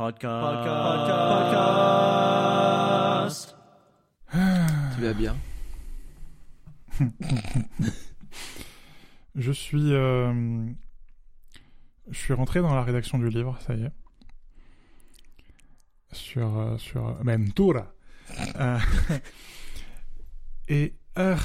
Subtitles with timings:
[0.00, 0.64] Podcast.
[3.36, 3.56] Podcast.
[4.96, 5.36] Tu vas bien?
[9.34, 10.64] Je suis, euh,
[12.10, 13.92] je suis rentré dans la rédaction du livre, ça y est.
[16.12, 17.92] Sur, euh, sur Ventura.
[18.58, 18.78] Euh,
[20.68, 21.36] et euh,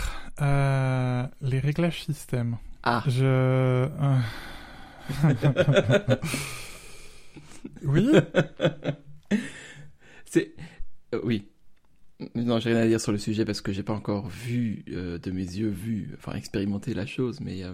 [0.42, 2.58] euh, les réglages système.
[2.84, 3.90] Ah, Je.
[7.84, 8.10] oui.
[10.26, 10.54] c'est...
[11.14, 11.50] euh, oui.
[12.34, 15.18] Non, j'ai rien à dire sur le sujet parce que j'ai pas encore vu, euh,
[15.18, 17.74] de mes yeux, vu, enfin expérimenté la chose, mais euh,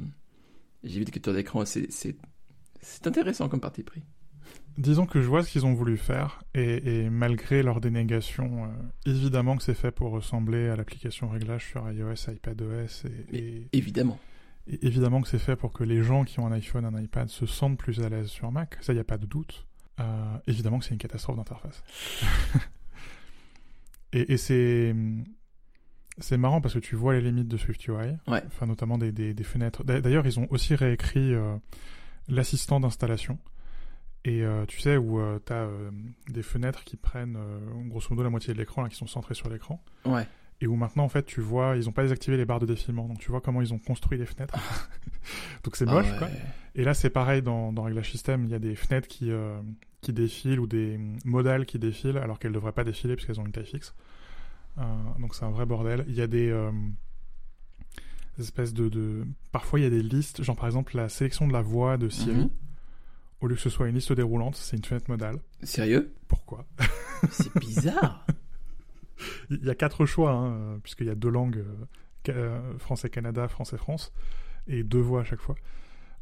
[0.83, 2.15] j'ai vu des captures d'écran, c'est, c'est,
[2.81, 4.01] c'est intéressant comme parti pris.
[4.77, 8.67] Disons que je vois ce qu'ils ont voulu faire, et, et malgré leur dénégation, euh,
[9.05, 14.17] évidemment que c'est fait pour ressembler à l'application réglage sur iOS, iPadOS, et, et, Évidemment.
[14.67, 17.29] et évidemment que c'est fait pour que les gens qui ont un iPhone, un iPad
[17.29, 19.67] se sentent plus à l'aise sur Mac, ça y a pas de doute.
[20.01, 21.83] Euh, évidemment que c'est une catastrophe d'interface.
[24.13, 24.95] et et c'est
[26.17, 27.93] c'est marrant parce que tu vois les limites de SwiftUI,
[28.27, 28.43] Ouais.
[28.47, 29.83] enfin notamment des, des, des fenêtres.
[29.83, 31.55] D'a- D'ailleurs, ils ont aussi réécrit euh,
[32.27, 33.39] l'assistant d'installation.
[34.23, 35.67] Et euh, tu sais, où tu as
[36.29, 39.49] des fenêtres qui prennent euh, grosso modo la moitié de l'écran, qui sont centrées sur
[39.49, 39.83] l'écran.
[40.05, 40.27] Ouais.
[40.59, 43.07] Et où maintenant, en fait, tu vois, ils ont pas désactivé les barres de défilement.
[43.07, 44.53] Donc tu vois comment ils ont construit les fenêtres.
[45.63, 46.17] donc c'est Ah moche, ouais.
[46.19, 46.27] quoi.
[46.75, 48.43] Et là, c'est pareil dans, dans Réglage Système.
[48.45, 49.59] Il y a des fenêtres qui, euh,
[50.01, 53.45] qui défilent ou des modales qui défilent alors qu'elles devraient pas défiler parce qu'elles ont
[53.45, 53.93] une taille fixe.
[54.77, 54.83] Euh,
[55.19, 56.05] donc c'est un vrai bordel.
[56.07, 56.71] Il y a des, euh,
[58.37, 59.25] des espèces de, de.
[59.51, 60.43] Parfois, il y a des listes.
[60.43, 62.35] Genre, par exemple, la sélection de la voix de Siri.
[62.45, 62.49] Mhm.
[63.41, 65.39] Au lieu que ce soit une liste déroulante, c'est une fenêtre modale.
[65.63, 66.13] Sérieux?
[66.27, 66.65] Pourquoi?
[67.31, 68.25] C'est bizarre.
[69.49, 71.63] Il y a quatre choix, hein, euh, puisqu'il y a deux langues,
[72.25, 74.13] ca- euh, français-Canada, français-France,
[74.67, 75.55] et deux voix à chaque fois.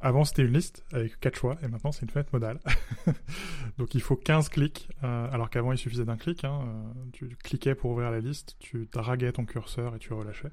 [0.02, 2.59] Avant, c'était une liste avec quatre choix, et maintenant, c'est une fenêtre modale.
[3.78, 6.45] Donc, il faut 15 clics, euh, alors qu'avant, il suffisait d'un clic.
[6.45, 10.52] hein, euh, tu cliquais pour ouvrir la liste, tu draguais ton curseur et tu relâchais.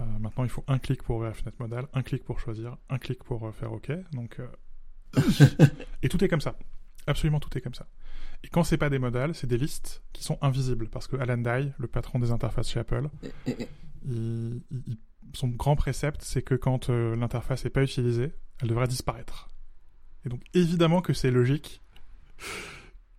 [0.00, 2.76] Euh, maintenant, il faut un clic pour ouvrir la fenêtre modale, un clic pour choisir,
[2.90, 3.92] un clic pour euh, faire OK.
[4.12, 4.40] Donc,
[6.02, 6.56] et tout est comme ça.
[7.06, 7.86] Absolument tout est comme ça.
[8.44, 10.88] Et quand c'est pas des modales, c'est des listes qui sont invisibles.
[10.88, 13.08] Parce que Alan Dye, le patron des interfaces chez Apple,
[13.46, 13.68] il-
[14.04, 14.98] il- il-
[15.34, 19.48] son grand précepte, c'est que quand euh, l'interface n'est pas utilisée, elle devrait disparaître.
[20.24, 21.80] Et donc évidemment que c'est logique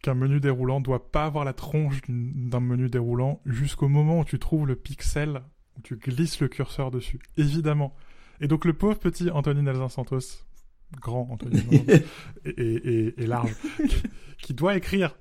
[0.02, 4.40] qu'un menu déroulant doit pas avoir la tronche d'un menu déroulant jusqu'au moment où tu
[4.40, 5.42] trouves le pixel
[5.78, 7.20] où tu glisses le curseur dessus.
[7.38, 7.94] Évidemment.
[8.42, 10.46] Et donc le pauvre petit Anthony Nelson Santos,
[11.02, 12.04] grand Anthony Nelson
[12.46, 13.54] et- et large,
[13.90, 14.02] qui,
[14.42, 15.16] qui doit écrire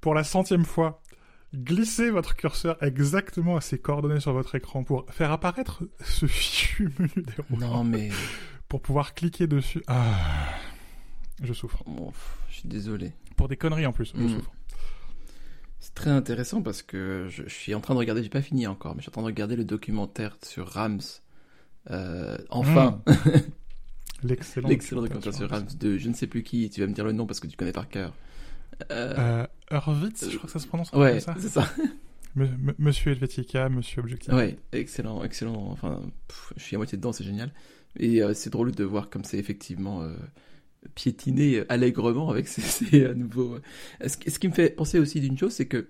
[0.00, 1.00] pour la centième fois
[1.54, 6.90] glissez votre curseur exactement à ses coordonnées sur votre écran pour faire apparaître ce fichu
[6.98, 8.10] menu déroulant Non, mais.
[8.72, 9.82] Pour pouvoir cliquer dessus.
[9.86, 10.48] Ah,
[11.42, 11.84] je souffre.
[11.84, 13.12] Pff, je suis désolé.
[13.36, 14.28] Pour des conneries en plus, je Mm.
[14.30, 14.50] souffre.
[15.78, 18.66] C'est très intéressant parce que je, je suis en train de regarder, j'ai pas fini
[18.66, 21.02] encore, mais je suis en train de regarder le documentaire sur Rams.
[21.90, 23.02] Euh, enfin,
[24.22, 24.68] L'excellent.
[24.70, 27.12] l'excellent documentaire sur Rams de je ne sais plus qui, tu vas me dire le
[27.12, 28.14] nom parce que tu connais par cœur.
[28.90, 31.34] Euh, Euh, Hurwitz, je crois que ça se prononce ouais, comme ça.
[31.38, 31.68] c'est ça.
[32.78, 34.32] Monsieur Helvetica, Monsieur Objectif.
[34.32, 35.68] Ouais, excellent, excellent.
[35.72, 37.52] Enfin, pff, je suis à moitié dedans, c'est génial.
[37.98, 40.14] Et euh, c'est drôle de voir comme c'est effectivement euh,
[40.94, 43.56] piétiné allègrement avec ces, ces, euh, nouveaux.
[44.02, 45.88] euh, Ce, qui- ce qui me fait penser aussi d'une chose, c'est que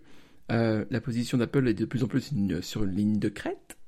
[0.50, 3.78] euh, la position d'Apple est de plus en plus une- sur une ligne de crête,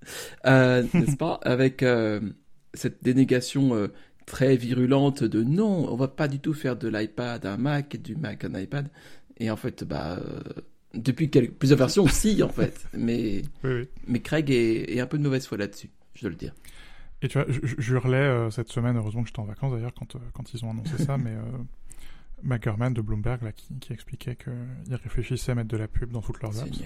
[0.46, 1.34] euh, n'est-ce pas?
[1.42, 2.20] Avec euh,
[2.74, 3.88] cette dénégation euh,
[4.26, 7.98] très virulente de non, on va pas du tout faire de l'iPad un Mac et
[7.98, 8.88] du Mac un iPad.
[9.38, 10.18] Et en fait, bah.
[10.20, 10.40] euh,
[10.94, 12.86] depuis quelques, plusieurs versions, si, en fait.
[12.94, 13.88] Mais Oui, oui.
[14.06, 16.54] mais Craig est, est un peu de mauvaise foi là-dessus, je dois le dire.
[17.24, 17.46] Et tu vois,
[17.78, 20.70] j'hurlais euh, cette semaine, heureusement que j'étais en vacances d'ailleurs quand, euh, quand ils ont
[20.70, 21.42] annoncé ça, mais euh,
[22.42, 26.20] Mackerman de Bloomberg là, qui, qui expliquait qu'ils réfléchissaient à mettre de la pub dans
[26.20, 26.82] toutes leurs apps.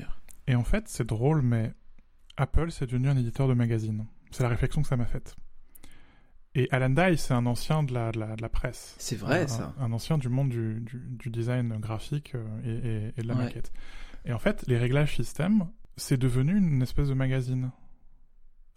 [0.47, 1.73] Et en fait, c'est drôle, mais
[2.37, 4.07] Apple, c'est devenu un éditeur de magazine.
[4.31, 5.35] C'est la réflexion que ça m'a faite.
[6.55, 8.95] Et Alan Dye, c'est un ancien de la, de la, de la presse.
[8.99, 9.75] C'est vrai, un, ça.
[9.79, 12.35] Un ancien du monde du, du, du design graphique
[12.65, 13.45] et, et- et de la Ouais.
[13.45, 13.73] maquette.
[14.25, 17.71] Et en fait, les réglages système, c'est devenu une espèce de magazine.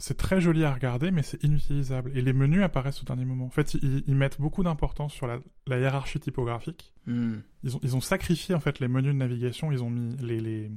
[0.01, 2.11] C'est très joli à regarder, mais c'est inutilisable.
[2.15, 3.45] Et les menus apparaissent au dernier moment.
[3.45, 6.95] En fait, ils, ils mettent beaucoup d'importance sur la, la hiérarchie typographique.
[7.05, 7.35] Hmm.
[7.61, 9.71] Ils ont, ils ont sacrifié en fait les menus de navigation.
[9.71, 10.71] Ils ont mis les, les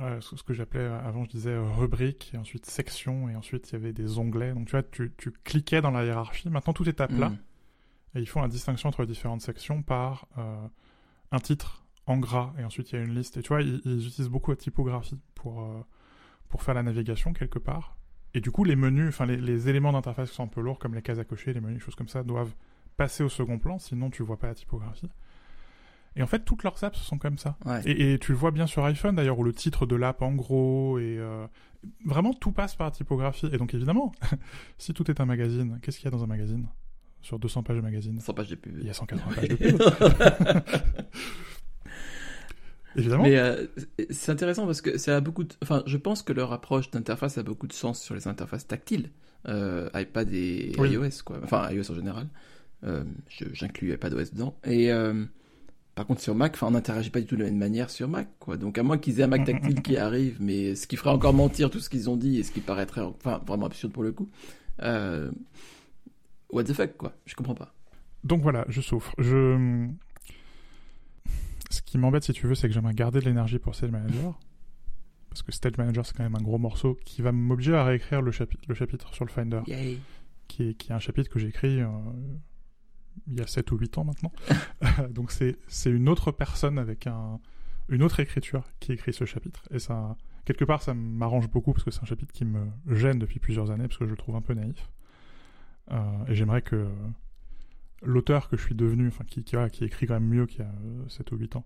[0.00, 3.72] euh, ce que j'appelais euh, avant, je disais rubrique, et ensuite section, et ensuite il
[3.72, 4.54] y avait des onglets.
[4.54, 6.48] Donc tu vois, tu, tu cliquais dans la hiérarchie.
[6.48, 7.30] Maintenant tout est à plat.
[7.30, 7.38] Hmm.
[8.14, 10.66] Et ils font la distinction entre les différentes sections par euh,
[11.32, 13.36] un titre en gras et ensuite il y a une liste.
[13.36, 15.80] Et tu vois, ils, ils utilisent beaucoup la typographie pour, euh,
[16.48, 17.96] pour faire la navigation quelque part.
[18.34, 20.78] Et du coup, les menus, enfin les, les éléments d'interface qui sont un peu lourds,
[20.78, 22.52] comme les cases à cocher, les menus, choses comme ça, doivent
[22.96, 25.08] passer au second plan, sinon tu vois pas la typographie.
[26.16, 27.56] Et en fait, toutes leurs apps sont comme ça.
[27.64, 27.82] Ouais.
[27.86, 30.32] Et, et tu le vois bien sur iPhone d'ailleurs, où le titre de l'app en
[30.32, 31.46] gros, et euh,
[32.04, 33.48] vraiment tout passe par la typographie.
[33.52, 34.12] Et donc évidemment,
[34.78, 36.66] si tout est un magazine, qu'est-ce qu'il y a dans un magazine?
[37.22, 38.78] Sur 200 pages de magazine, 100 pages de pub.
[38.80, 39.78] il y a 180 pages de pub.
[42.96, 43.22] Évidemment.
[43.22, 43.66] Mais euh,
[44.10, 45.54] c'est intéressant parce que ça a beaucoup de...
[45.62, 49.10] Enfin, je pense que leur approche d'interface a beaucoup de sens sur les interfaces tactiles.
[49.48, 50.90] Euh, iPad et Oui.
[50.90, 51.40] iOS, quoi.
[51.42, 52.28] Enfin, iOS en général.
[52.84, 53.04] Euh,
[53.52, 54.56] J'inclus iPadOS dedans.
[54.64, 55.24] Et euh,
[55.94, 58.28] par contre, sur Mac, on n'interagit pas du tout de la même manière sur Mac,
[58.38, 58.56] quoi.
[58.56, 61.32] Donc, à moins qu'ils aient un Mac tactile qui arrive, mais ce qui ferait encore
[61.34, 64.12] mentir tout ce qu'ils ont dit et ce qui paraîtrait, enfin, vraiment absurde pour le
[64.12, 64.28] coup.
[66.52, 67.12] What the fuck, quoi.
[67.26, 67.72] Je comprends pas.
[68.24, 69.14] Donc voilà, je souffre.
[69.18, 69.86] Je...
[71.70, 74.38] Ce qui m'embête, si tu veux, c'est que j'aimerais garder de l'énergie pour Stage Manager.
[75.30, 78.20] Parce que Stage Manager, c'est quand même un gros morceau qui va m'obliger à réécrire
[78.20, 79.60] le, chapitre le chapitre sur le Finder,
[80.48, 81.88] qui est, qui est un chapitre que j'ai écrit euh,
[83.28, 84.32] il y a 7 ou 8 ans maintenant.
[85.10, 87.38] Donc c'est c'est une autre personne avec un,
[87.88, 89.62] une autre écriture qui écrit ce chapitre.
[89.70, 93.18] Et ça, quelque part, ça m'arrange beaucoup parce que c'est un chapitre qui me gêne
[93.18, 94.90] depuis plusieurs années parce que je le trouve un peu naïf.
[95.92, 96.88] Euh, et j'aimerais que
[98.02, 100.60] l'auteur que je suis devenu, enfin qui, qui, voilà, qui écrit quand même mieux qu'il
[100.60, 101.64] y a euh, 7 ou 8 ans,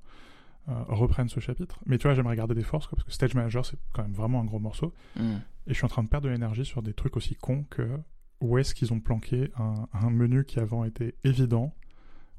[0.68, 1.78] euh, reprenne ce chapitre.
[1.86, 4.14] Mais tu vois, j'aimerais garder des forces quoi, parce que Stage Manager, c'est quand même
[4.14, 4.92] vraiment un gros morceau.
[5.16, 5.36] Hmm.
[5.66, 7.88] Et je suis en train de perdre de l'énergie sur des trucs aussi cons que
[8.40, 11.74] où est-ce qu'ils ont planqué un, un menu qui avant était évident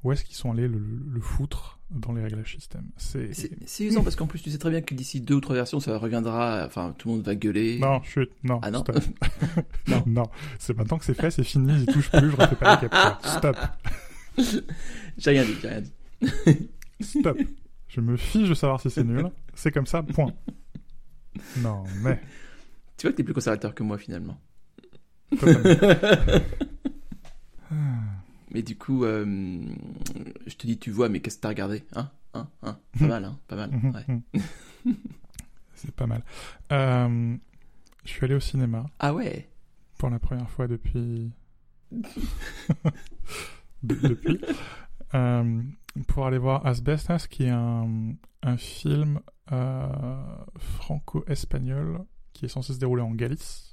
[0.04, 4.14] Où est-ce qu'ils sont allés le, le foutre dans les réglages système C'est usant parce
[4.16, 6.64] qu'en plus, tu sais très bien que d'ici deux ou trois versions, ça reviendra.
[6.66, 7.78] Enfin, tout le monde va gueuler.
[7.80, 8.98] non, chut, non, Ah non stop.
[9.88, 10.02] Non.
[10.06, 10.22] non,
[10.58, 13.30] c'est maintenant que c'est fait, c'est fini, j'y touche plus, je refais pas les captures.
[13.30, 13.56] Stop,
[15.18, 16.70] J'ai rien dit, j'ai rien dit.
[17.00, 17.38] stop.
[17.88, 19.30] Je me fiche de savoir si c'est nul.
[19.54, 20.32] C'est comme ça, point.
[21.58, 22.20] Non, mais
[22.96, 24.38] Tu vois que t'es plus conservateur que moi finalement.
[28.56, 29.60] Mais du coup, euh,
[30.46, 33.24] je te dis, tu vois, mais qu'est-ce que t'as regardé Hein Hein Hein Pas mal,
[33.26, 33.70] hein Pas mal.
[33.70, 34.04] Mhm, Ouais.
[34.86, 34.94] mhm.
[35.74, 36.22] c'est pas mal.
[36.72, 37.36] Euh,
[38.06, 38.86] je suis allé au cinéma.
[38.98, 39.46] Ah ouais
[39.98, 41.30] pour la première fois depuis.
[43.82, 44.40] De- depuis.
[45.14, 45.62] Euh,
[46.08, 49.20] pour aller voir Asbestas, qui est un, un film
[50.58, 52.00] franco-espagnol
[52.32, 53.65] qui est censé se dérouler en Galice.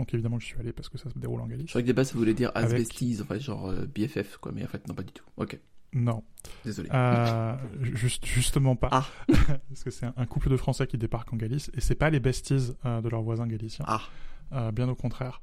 [0.00, 1.68] Donc évidemment, je suis allé parce que ça se déroule en Je Galice.
[1.68, 4.50] croyais que des bases, ça voulait dire Avec- asbesties, enfin, genre euh, BFF, quoi.
[4.50, 5.24] Mais en fait, non, pas du tout.
[5.36, 5.60] Ok,
[5.92, 6.24] Non,
[6.64, 6.88] désolé.
[6.94, 8.88] Euh, juste, justement pas.
[8.92, 9.06] Ah.
[9.68, 12.08] parce que c'est un, un couple de Français qui débarquent en Galice et c'est pas
[12.08, 13.84] les besties euh, de leurs voisins galiciens.
[13.86, 15.42] Ah, bien au contraire.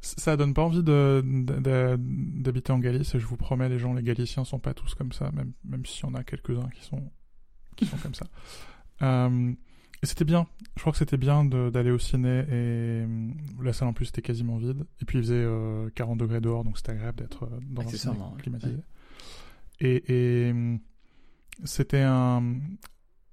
[0.00, 4.02] C- Ça donne pas envie d'habiter en Galice et je vous promets, les gens, les
[4.02, 7.10] Galiciens sont pas tous comme ça, même, même s'il y en a quelques-uns qui sont,
[7.76, 8.26] qui sont comme ça.
[10.02, 10.46] Et c'était bien.
[10.76, 13.30] Je crois que c'était bien d'aller au ciné et euh,
[13.60, 14.86] la salle en plus était quasiment vide.
[15.00, 17.88] Et puis il faisait euh, 40 degrés dehors, donc c'était agréable d'être euh, dans un
[17.88, 18.42] ciné ouais.
[18.42, 18.78] climatisé.
[19.80, 20.76] Et, et euh,
[21.64, 22.58] c'était un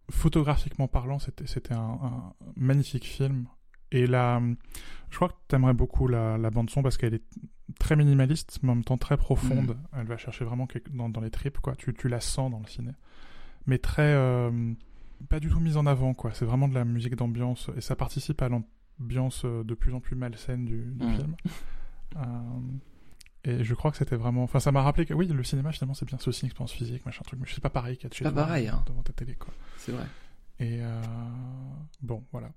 [0.10, 3.48] photographiquement parlant, c'était un, un magnifique film.
[3.92, 4.42] Et là,
[5.10, 7.24] je crois que tu aimerais beaucoup la, la bande son parce qu'elle est
[7.80, 9.70] très minimaliste, mais en même temps très profonde.
[9.70, 9.88] Mhm.
[9.94, 10.68] Elle va chercher vraiment
[11.10, 11.76] dans les tripes, quoi.
[11.76, 12.92] Tu, tu la sens dans le ciné,
[13.66, 14.74] mais très euh,
[15.26, 16.34] pas du tout mise en avant, quoi.
[16.34, 20.00] C'est vraiment de la musique d'ambiance et ça participe à l'ambiance euh, de plus en
[20.00, 21.16] plus malsaine du, du Mhm.
[21.16, 21.36] film.
[22.18, 22.22] Euh,
[23.44, 24.44] et je crois que c'était vraiment.
[24.44, 27.06] Enfin, ça m'a rappelé que oui, le cinéma finalement c'est bien, aussi une expérience physique,
[27.06, 27.40] machin truc.
[27.42, 28.84] Mais c'est pas pareil qu'être chez Pas pareil, hein.
[28.88, 29.54] devant ta télé, quoi.
[29.78, 30.06] c'est vrai.
[30.60, 31.02] Et euh,
[32.02, 32.52] bon, voilà.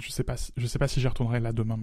[0.00, 1.78] Je sais pas, si, je sais pas si j'y retournerai là demain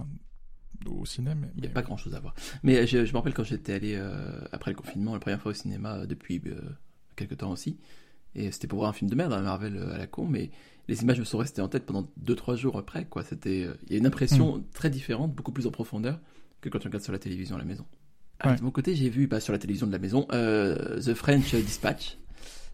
[0.86, 1.48] au cinéma.
[1.56, 2.36] Il n'y a pas grand chose à voir.
[2.62, 5.52] Mais je, je me rappelle quand j'étais allé euh, après le confinement, la première fois
[5.52, 6.42] au cinéma depuis
[7.16, 7.80] quelques temps aussi.
[8.36, 10.52] Et c'était pour voir un film de merde, un Marvel euh, à la con, mais
[10.88, 13.06] les images me sont restées en tête pendant 2-3 jours après.
[13.06, 13.24] Quoi.
[13.24, 16.20] C'était, euh, il y a une impression très différente, beaucoup plus en profondeur
[16.62, 17.86] que quand tu regardes sur la télévision à la maison.
[18.40, 18.56] Ah, Ouais.
[18.58, 21.56] De mon côté, j'ai vu bah, sur la télévision de la maison euh, The French
[21.56, 22.18] Dispatch.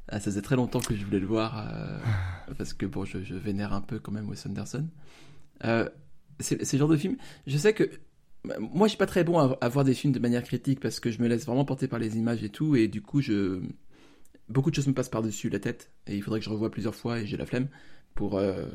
[0.08, 2.00] Ah, ça faisait très longtemps que je voulais le voir euh,
[2.58, 4.88] parce que bon, je, je vénère un peu quand même Wes Anderson.
[5.63, 5.88] Euh,
[6.39, 7.18] c'est le genre de film.
[7.46, 7.89] Je sais que
[8.44, 10.80] bah, moi, je suis pas très bon à, à voir des films de manière critique
[10.80, 13.22] parce que je me laisse vraiment porter par les images et tout, et du coup,
[13.22, 13.62] je
[14.51, 16.96] beaucoup de choses me passent par-dessus la tête, et il faudrait que je revoie plusieurs
[16.96, 17.67] fois, et j'ai la flemme
[18.15, 18.65] pour euh,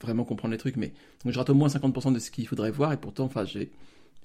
[0.00, 0.76] vraiment comprendre les trucs.
[0.76, 0.92] Mais
[1.24, 3.70] donc, je rate au moins 50% de ce qu'il faudrait voir, et pourtant, enfin, j'ai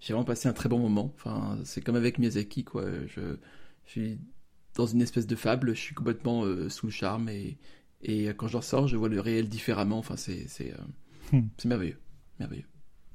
[0.07, 1.11] vraiment passé un très bon moment.
[1.15, 2.85] Enfin, c'est comme avec Miyazaki, quoi.
[3.07, 3.35] Je,
[3.85, 4.19] je suis
[4.75, 7.57] dans une espèce de fable, je suis complètement euh, sous le charme, et,
[8.01, 9.97] et quand je ressors, je vois le réel différemment.
[9.97, 10.73] Enfin, c'est euh,
[11.31, 11.47] Hmm.
[11.57, 11.99] c'est merveilleux,
[12.39, 12.65] merveilleux.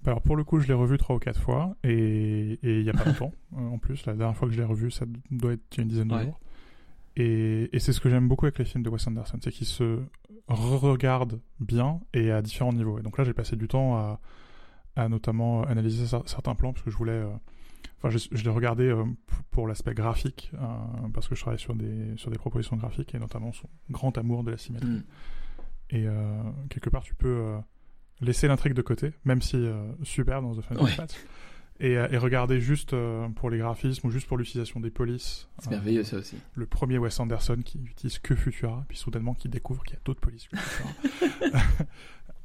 [0.06, 2.92] Alors pour le coup, je l'ai revu trois ou quatre fois et il y a
[2.92, 3.32] pas longtemps.
[3.56, 5.82] en plus, la dernière fois que je l'ai revu, ça doit être il y a
[5.82, 6.22] une dizaine de Ouais.
[6.24, 6.38] jours.
[7.16, 9.66] Et, et c'est ce que j'aime beaucoup avec les films de Wes Anderson, c'est qu'ils
[9.66, 10.00] se
[10.48, 12.98] re-regardent bien et à différents niveaux.
[12.98, 14.20] Et donc là, j'ai passé du temps à,
[14.96, 17.28] à notamment analyser cer- certains plans parce que je voulais euh,
[17.98, 19.04] Enfin, je, je l'ai regardé euh,
[19.50, 23.18] pour l'aspect graphique, euh, parce que je travaille sur des, sur des propositions graphiques, et
[23.18, 24.88] notamment son grand amour de la symétrie.
[24.90, 25.04] Mm.
[25.90, 27.58] Et euh, quelque part, tu peux euh,
[28.20, 30.94] laisser l'intrigue de côté, même si euh, super dans The Final Ouais.
[30.96, 31.14] Patch,
[31.80, 35.48] et, euh, et regarder juste euh, pour les graphismes ou juste pour l'utilisation des polices.
[35.58, 36.36] C'est euh, merveilleux ça aussi.
[36.54, 40.02] Le premier Wes Anderson qui utilise que Futura, puis soudainement qui découvre qu'il y a
[40.04, 41.60] d'autres polices que Futura.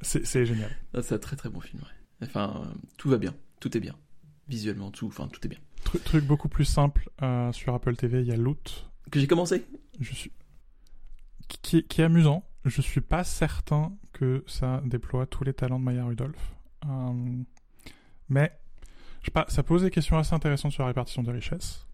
[0.02, 0.70] c'est génial.
[1.02, 1.82] C'est un très très bon film.
[1.82, 2.26] ouais.
[2.26, 3.96] Enfin, tout va bien, tout est bien.
[4.48, 5.58] Visuellement, tout, enfin, tout est bien.
[5.84, 8.90] Tru- truc beaucoup plus simple euh, sur Apple TV, il y a Loot.
[9.10, 9.64] Que j'ai commencé
[10.00, 10.32] Je suis
[11.62, 12.44] qui, est- qui est amusant.
[12.64, 16.54] Je suis pas certain que ça déploie tous les talents de Maya Rudolph.
[16.86, 17.42] Euh,
[18.28, 18.52] mais
[19.20, 21.86] je sais pas, ça pose des questions assez intéressantes sur la répartition des richesses.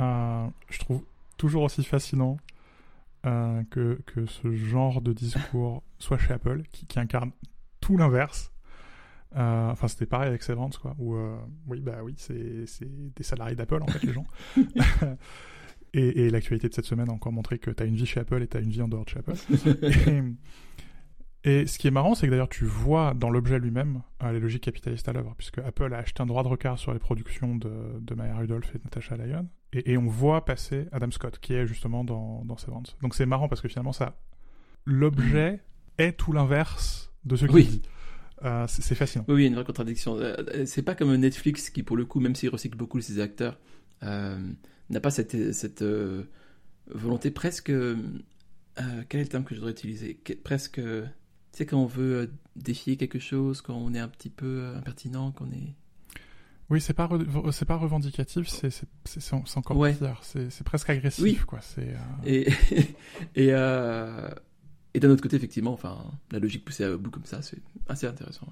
[0.00, 1.04] Euh, je trouve
[1.36, 2.38] toujours aussi fascinant
[3.26, 7.32] euh, que, que ce genre de discours soit chez Apple, qui, qui incarne
[7.80, 8.52] tout l'inverse.
[9.36, 10.94] Euh, enfin, c'était pareil avec Severance, quoi.
[10.98, 11.36] Où, euh,
[11.66, 14.26] oui, bah oui, c'est c'est des salariés d'Apple, en fait, les gens.
[15.94, 18.20] et et l'actualité de cette semaine a encore montré que tu as une vie chez
[18.20, 19.36] Apple et tu as une vie en dehors de chez Apple.
[19.84, 20.22] et,
[21.44, 24.40] et ce qui est marrant, c'est que d'ailleurs, tu vois dans l'objet lui-même euh, les
[24.40, 27.56] logiques capitalistes à l'œuvre, puisque Apple a acheté un droit de regard sur les productions
[27.56, 31.38] de, de Maya Rudolph et de Natasha Lyon, et, et on voit passer Adam Scott,
[31.38, 32.96] qui est justement dans, dans Severance.
[33.02, 34.18] Donc c'est marrant parce que finalement, ça,
[34.84, 35.60] l'objet
[35.98, 37.64] est tout l'inverse de ce qu'il Oui.
[37.66, 37.82] dit.
[38.44, 39.24] Euh, c'est fascinant.
[39.28, 40.16] Oui, il y a une vraie contradiction.
[40.16, 43.20] Euh, euh, C'est pas comme Netflix qui, pour le coup, même s'il recycle beaucoup ses
[43.20, 43.58] acteurs,
[44.02, 45.84] n'a pas cette, cette
[46.86, 47.66] volonté presque.
[47.66, 50.14] quel est le terme que je devrais utiliser?
[50.16, 50.80] Que- Presque.
[51.58, 54.46] Euh, sais, quand on veut euh, défier quelque chose, quand on est un petit peu
[54.62, 55.74] euh, impertinent, qu'on est.
[56.70, 59.94] Oui, c'est pas re- c'est pas revendicatif, c'est c'est- encore Ouais.
[59.94, 60.18] pire.
[60.22, 61.36] C'est c'est presque agressif, Oui.
[61.46, 61.60] quoi.
[61.62, 61.96] C'est euh,
[62.26, 62.48] Et,
[63.34, 64.28] et, euh,
[64.94, 65.98] et d'un autre côté, effectivement, enfin,
[66.30, 68.46] la logique poussée à bout comme ça, c'est assez intéressant.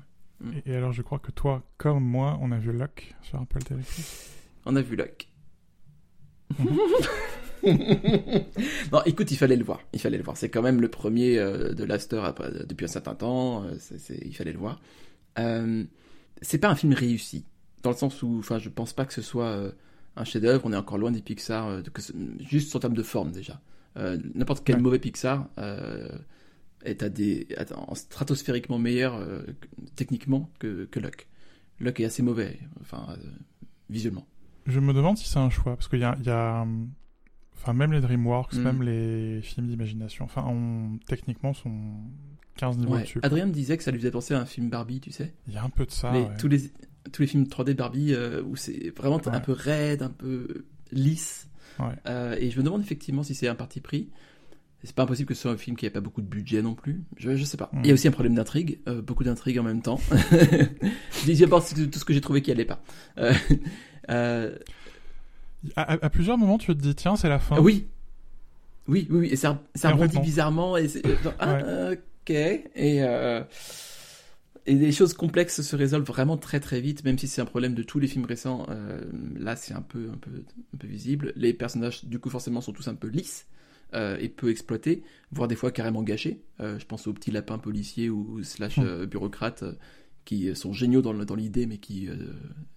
[0.45, 0.63] ouais.
[0.67, 3.63] Et, et alors, je crois que toi, comme moi, on a vu Luck sur Apple
[3.63, 3.83] TV+.
[4.65, 5.29] On a vu Luck.
[8.93, 9.81] non, écoute, il fallait le voir.
[9.93, 10.37] Il fallait le voir.
[10.37, 13.65] C'est quand même le premier euh, de Laster après, depuis un certain temps.
[13.65, 14.81] euh, c'est- c'est- il fallait le voir.
[15.39, 15.85] Euh,
[16.43, 17.45] c'est pas un film réussi,
[17.83, 19.73] dans le sens où, enfin, je pense pas que ce soit
[20.17, 20.63] un chef-d'œuvre.
[20.65, 22.03] On est encore loin des Pixar, que
[22.41, 23.61] juste en termes de forme déjà.
[24.35, 24.83] N'importe quel Ouais.
[24.83, 25.49] mauvais Pixar
[26.85, 31.27] est à des, à- en stratosphériquement meilleur que- techniquement que, que Luck.
[31.81, 33.17] Luck est assez mauvais, enfin,
[33.91, 34.27] visuellement.
[34.67, 36.67] Je me demande si c'est un choix, parce qu'il y a, il y a,
[37.57, 38.63] enfin, même les DreamWorks, Mm.
[38.63, 41.73] même les films d'imagination, enfin, on, techniquement, sont
[42.57, 42.99] 15 niveaux Ouais.
[43.01, 43.21] au-dessus.
[43.23, 45.35] Adrien me disait que ça lui faisait penser à un film Barbie, tu sais.
[45.49, 46.13] Il y a un peu de ça.
[46.13, 46.37] Les- ouais.
[46.39, 46.61] tous, les,
[47.13, 51.49] tous les films 3D Barbie euh, où c'est vraiment un peu raide, un peu lisse.
[52.07, 54.09] Euh, et je me demande effectivement si c'est un parti pris.
[54.83, 56.75] C'est pas impossible que ce soit un film qui n'ait pas beaucoup de budget non
[56.75, 57.03] plus.
[57.17, 57.71] Je, je sais pas.
[57.73, 57.81] Mm.
[57.83, 59.99] Il y a aussi un problème d'intrigue, euh, beaucoup d'intrigue en même temps.
[60.31, 61.45] je dis
[61.91, 62.81] tout ce que j'ai trouvé qui allait pas.
[64.09, 64.57] Euh,
[65.77, 67.61] À, à- plusieurs moments, tu te dis, tiens, c'est la fin.
[67.61, 67.87] oui,
[68.89, 70.77] oui, oui, oui, et ça, ça rebondit bizarrement.
[70.77, 71.59] Et genre, ah,
[71.93, 72.31] ok.
[72.31, 72.65] Et,
[73.03, 73.43] euh,
[74.67, 77.75] et les choses complexes se résolvent vraiment très très vite, même si c'est un problème
[77.75, 78.67] de tous les films récents.
[78.69, 79.01] euh,
[79.39, 80.31] là, c'est un peu, un, peu,
[80.75, 81.33] un peu visible.
[81.37, 83.47] Les personnages, du coup, forcément, sont tous un peu lisses
[83.95, 86.41] euh, et peu exploités, voire des fois carrément gâchés.
[86.61, 89.07] Euh, je pense aux petits lapins policiers ou slash Hmm.
[90.31, 92.17] Bureaucrates euh, qui sont géniaux dans, dans l'idée, mais qui euh,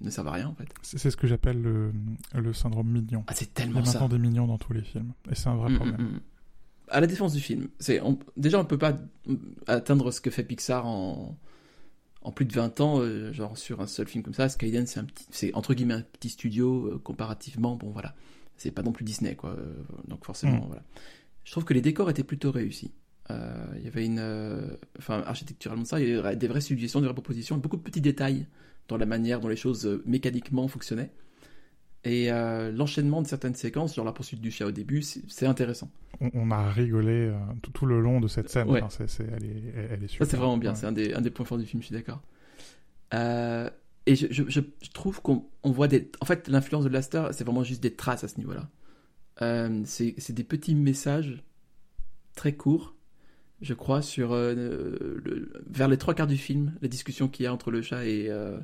[0.02, 0.68] ne servent à rien en fait.
[0.82, 1.92] C'est ce que j'appelle le,
[2.36, 3.24] le syndrome mignon.
[3.28, 3.94] Ah, c'est Il y a tellement ça.
[3.94, 5.14] maintenant des mignons dans tous les films.
[5.32, 6.02] Et c'est un vrai Mm, problème.
[6.02, 6.20] mm, mm.
[6.92, 8.94] À la défense du film, c'est on- déjà on peut pas
[9.28, 9.36] mm,
[9.68, 11.38] atteindre ce que fait Pixar en
[12.22, 14.50] en plus de 20 ans, euh, genre sur un seul film comme ça.
[14.50, 15.00] Skydance,
[15.32, 17.76] c'est entre guillemets un petit studio euh, comparativement.
[17.78, 18.14] Bon voilà,
[18.58, 19.56] c'est pas non plus Disney quoi.
[20.08, 20.68] donc forcément Mm.
[20.68, 20.84] voilà.
[21.46, 22.92] Je trouve que les décors étaient plutôt réussis.
[23.32, 24.62] Euh, Il y avait une, euh,
[24.98, 28.02] enfin architecturalement ça, il y avait des vraies suggestions, des vraies propositions, beaucoup de petits
[28.02, 28.48] détails
[28.88, 31.12] dans la manière dont les choses euh, mécaniquement fonctionnaient.
[32.06, 35.92] Et euh, l'enchaînement de certaines séquences, genre la poursuite du chat au début, c'est intéressant.
[36.22, 38.70] On, on a rigolé euh, tout, tout le long de cette scène.
[38.70, 38.82] Ouais.
[38.82, 40.72] Enfin, c'est- c'est- elle, est, elle, elle est Ça, c'est vraiment bien.
[40.72, 40.78] Ouais.
[40.78, 42.22] C'est un des, un des points forts du film, je suis d'accord.
[43.14, 43.70] Euh,
[44.06, 46.10] et je, je, je, je trouve qu'on on voit des.
[46.22, 48.70] En fait, l'influence de Laster, c'est vraiment juste des traces à ce niveau-là.
[49.86, 51.44] C'est des petits messages
[52.36, 52.96] très courts,
[53.62, 54.54] je crois, sur euh,
[55.24, 58.06] le, vers les trois quarts du film, la discussion qu'il y a entre le chat
[58.06, 58.58] et, euh,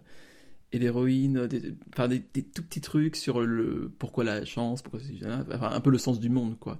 [0.72, 5.00] et l'héroïne, des, enfin, des, des tout petits trucs sur le pourquoi la chance, pourquoi
[5.02, 6.80] c'est enfin, un peu le sens du monde, quoi.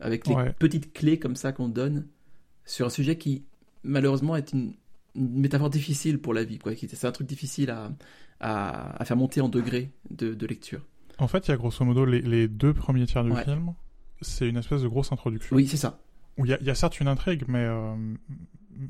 [0.00, 0.52] Avec les Ouais.
[0.58, 2.06] petites clés comme ça qu'on donne
[2.64, 3.44] sur un sujet qui,
[3.84, 4.74] malheureusement, est une,
[5.14, 6.72] une métaphore difficile pour la vie, quoi.
[6.76, 7.92] C'est un truc difficile à,
[8.40, 10.84] à, à faire monter en degré de, de lecture.
[11.18, 13.44] En fait, il y a grosso modo les, les deux premiers tiers du Ouais.
[13.44, 13.74] film.
[14.22, 15.54] C'est une espèce de grosse introduction.
[15.54, 16.00] Oui, c'est ça.
[16.38, 17.94] Où il y, a- il y a certes une intrigue, mais, euh,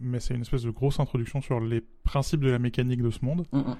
[0.01, 3.25] mais c'est une espèce de grosse introduction sur les principes de la mécanique de ce
[3.25, 3.47] monde.
[3.53, 3.77] Mm, mm.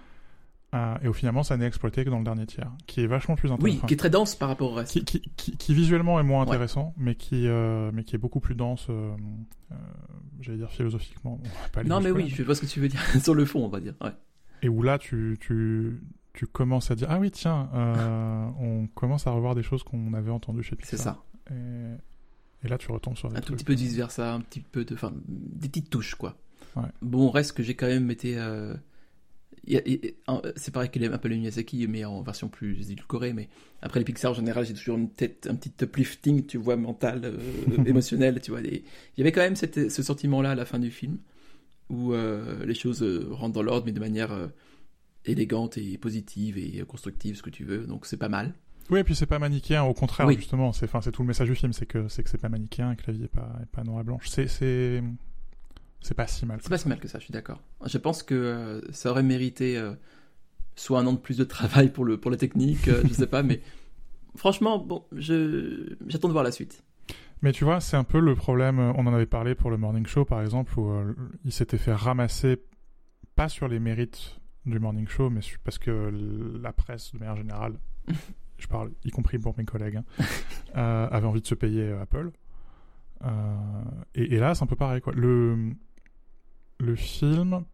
[0.75, 3.35] Euh, et au finalement, ça n'est exploité que dans le dernier tiers, qui est vachement
[3.37, 3.79] plus intéressant.
[3.83, 4.93] Oui, qui est très dense par rapport au reste.
[4.93, 6.49] Qui, qui, qui, qui visuellement est moins Ouais.
[6.49, 8.89] intéressant, mais, qui, euh, mais qui est beaucoup plus dense,
[10.41, 11.39] j'allais dire philosophiquement.
[11.73, 13.01] Pas Non, mais oui, je vois ce que tu veux dire.
[13.23, 13.95] Sur le fond, on va dire.
[14.01, 14.13] Ouais.
[14.63, 16.01] Et où là, tu, tu,
[16.33, 17.69] tu commences à dire Ah oui, tiens,
[18.59, 20.99] on commence à revoir des choses qu'on avait entendues chez Pixar.
[20.99, 21.23] C'est ça.
[21.51, 21.55] Et,
[22.65, 23.59] et là, tu retombes sur des Un tout trucs.
[23.59, 24.95] petit peu de vice versa, un petit peu de.
[24.95, 26.37] Enfin, des petites touches, quoi.
[26.77, 26.83] Ouais.
[27.03, 28.35] Bon, reste que j'ai quand même été.
[28.39, 28.75] euh,
[30.57, 33.33] C'est pareil qu'il aime un peu le Miyazaki, mais en version plus édulcorée.
[33.33, 33.49] Mais
[33.81, 37.21] après les Pixar, en général, j'ai toujours une tête, un petit uplifting, tu vois, mental,
[37.25, 38.61] euh, émotionnel, tu vois.
[38.63, 38.83] des-
[39.17, 41.19] Il y avait quand même cette- ce sentiment-là à la fin du film,
[41.91, 44.51] où euh, les choses rentrent dans l'ordre, mais de manière
[45.25, 47.87] élégante et positive et constructive, ce que tu veux.
[47.87, 48.55] Donc c'est pas mal.
[48.91, 50.37] Oui, et puis c'est pas manichéen, au contraire, Oui.
[50.37, 50.73] justement.
[50.73, 52.95] C'est, enfin, c'est tout le message du film, c'est que c'est que c'est pas manichéen
[52.95, 54.29] que la vie est pas, est pas noire et blanche.
[54.29, 55.03] C'est, c'est,
[56.01, 56.59] c'est pas si mal.
[56.63, 57.61] C'est pas si mal que ça, je suis d'accord.
[57.87, 59.95] Je pense que euh, ça aurait mérité euh,
[60.77, 63.27] soit un an de plus de travail pour, le, pour la technique, euh, je sais
[63.27, 63.61] pas, mais
[64.37, 66.83] franchement, bon, je, j'attends de voir la suite.
[67.43, 68.79] Mais tu vois, c'est un peu le problème.
[68.79, 70.93] euh, On en avait parlé pour le Morning Show, par exemple, où
[71.45, 72.63] il s'était fait ramasser,
[73.37, 76.13] pas sur les mérites du Morning Show, mais parce que
[76.63, 77.75] la presse, de manière générale,
[78.63, 80.05] je parle y compris pour mes collègues, hein,
[80.77, 82.31] euh, avait envie de se payer euh, Apple.
[83.25, 83.83] Euh,
[84.15, 85.01] et, et là, c'est un peu pareil.
[85.01, 85.13] Quoi.
[85.15, 85.73] Le,
[86.79, 87.65] le film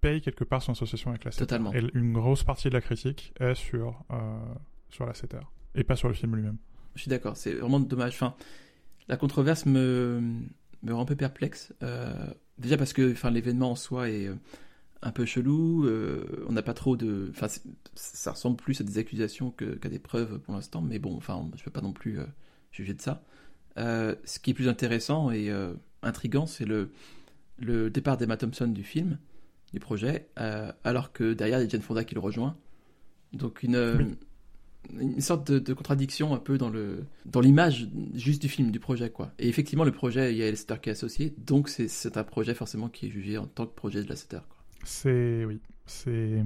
[0.00, 1.46] paye quelque part son association avec la CETA.
[1.46, 1.72] Totalement.
[1.72, 4.38] Et une grosse partie de la critique est sur, euh,
[4.90, 5.40] sur la CETA,
[5.74, 6.58] et pas sur le film lui-même.
[6.94, 8.14] Je suis d'accord, c'est vraiment dommage.
[8.14, 8.34] Enfin,
[9.08, 10.20] la controverse me,
[10.82, 11.72] me rend un peu perplexe.
[11.82, 12.12] Euh,
[12.58, 14.30] déjà parce que enfin, l'événement en soi est
[15.04, 15.84] un peu chelou.
[15.86, 17.28] euh, on n'a pas trop de.
[17.30, 17.46] Enfin,
[17.94, 20.80] ça ressemble plus à des accusations qu'à des preuves pour l'instant.
[20.82, 22.24] Mais bon, enfin, je peux pas non plus euh,
[22.72, 23.22] juger de ça.
[23.78, 25.50] Euh, ce qui est plus intéressant et
[26.02, 26.90] intriguant, c'est le,
[27.58, 29.18] le départ d'Emma Thompson du film,
[29.72, 30.28] du projet,
[30.84, 32.56] alors que derrière, il y a Jane Fonda qui le rejoint.
[33.32, 33.76] Donc une,
[34.96, 35.00] Oui.
[35.00, 38.78] une sorte de, de contradiction un peu dans le dans l'image juste du film, du
[38.78, 39.32] projet, quoi.
[39.40, 42.54] Et effectivement, le projet, il y a Lester qui est associé, donc c'est- un projet
[42.54, 44.53] forcément qui est jugé en tant que projet de Lasseter, quoi.
[44.82, 45.44] C'est.
[45.46, 45.60] Oui.
[45.86, 46.42] C'est.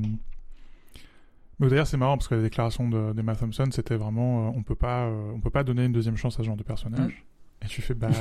[1.61, 4.49] Mais d'ailleurs, c'est marrant parce que la déclaration de- d'Emma Thompson, c'était vraiment.
[4.49, 6.57] euh, on peut pas, euh, on peut pas donner une deuxième chance à ce genre
[6.57, 7.25] de personnage.
[7.63, 8.11] Et tu fais, bah.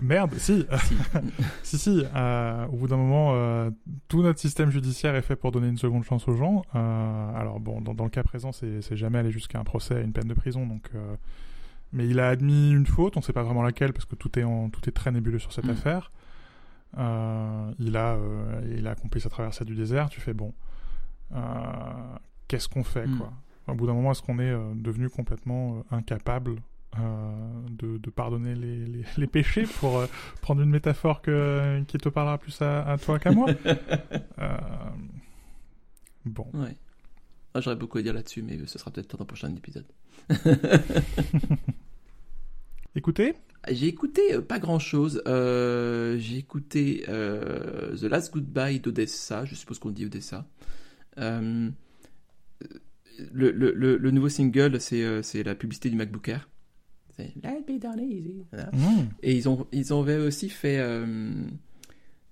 [0.00, 0.64] Merde, si,
[1.64, 2.04] si, si.
[2.14, 3.68] euh, au bout d'un moment,
[4.06, 6.62] tout notre système judiciaire est fait pour donner une seconde chance aux gens.
[6.72, 10.12] Alors bon, dans, dans le cas présent, c'est jamais aller jusqu'à un procès et une
[10.12, 10.90] peine de prison, donc.
[11.92, 14.44] mais il a admis une faute, on sait pas vraiment laquelle parce que tout est
[14.44, 15.70] en, tout est très nébuleux sur cette Mm.
[15.70, 16.12] affaire.
[16.96, 20.08] Euh, il a, euh, il a accompli sa traversée du désert.
[20.10, 20.52] Tu fais bon,
[21.32, 21.36] euh,
[22.48, 23.18] qu'est-ce qu'on fait Mm.
[23.18, 23.32] quoi?
[23.68, 26.56] Au bout d'un moment, est-ce qu'on est euh, devenu complètement euh, incapable
[26.96, 30.02] de, de pardonner les, les, les péchés pour
[30.40, 33.46] prendre une métaphore que, qui te parlera plus à, à toi qu'à moi?
[36.24, 36.74] Bon, Ouais.
[37.54, 39.86] Ah, J'aurais beaucoup à dire là-dessus, mais ce sera peut-être dans un prochain épisode.
[43.70, 45.22] J'ai écouté euh, pas grand chose.
[45.26, 49.44] j'ai écouté euh, The Last Goodbye d'Odessa.
[49.44, 50.46] Je suppose qu'on dit Odessa.
[51.18, 51.68] Euh,
[53.32, 56.48] le, le, le, le nouveau single, c'est euh, c'est la publicité du MacBook Air.
[57.16, 58.44] C'est Let me down easy.
[58.52, 58.70] Voilà.
[58.72, 61.32] hmm, Et ils ont, ils ont aussi fait, euh,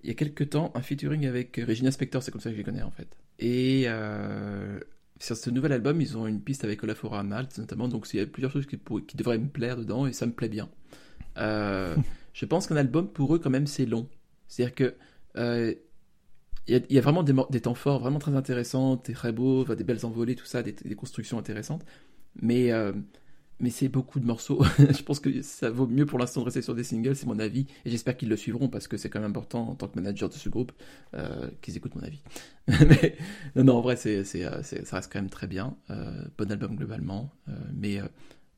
[0.02, 2.58] il y a quelques temps, un featuring avec Regina Spector, c'est comme ça que je
[2.60, 3.08] les connais en fait.
[3.40, 4.78] Et euh,
[5.18, 8.22] sur ce nouvel album, ils ont une piste avec Olafora Malt notamment, donc il y
[8.22, 10.68] a plusieurs choses qui, pour- qui devraient me plaire dedans et ça me plaît bien.
[11.38, 11.96] Euh,
[12.32, 14.08] je pense qu'un album pour eux, quand même, c'est long.
[14.48, 14.94] C'est-à-dire que
[15.36, 15.74] euh,
[16.68, 19.32] il y, a, il y a vraiment des, temps forts vraiment très intéressants, des très
[19.32, 21.84] beaux, des belles envolées, tout ça, des, des constructions intéressantes.
[22.42, 22.92] Mais, euh,
[23.60, 24.62] mais c'est beaucoup de morceaux.
[24.78, 27.38] je pense que ça vaut mieux pour l'instant de rester sur des singles, c'est mon
[27.38, 27.66] avis.
[27.84, 30.28] Et j'espère qu'ils le suivront parce que c'est quand même important en tant que manager
[30.28, 30.72] de ce groupe
[31.14, 32.22] euh, qu'ils écoutent mon avis.
[32.68, 33.16] mais
[33.54, 35.76] non, non, en vrai, c'est, euh, ça reste quand même très bien.
[35.90, 37.32] Euh, bon album globalement.
[37.48, 38.00] Euh, mais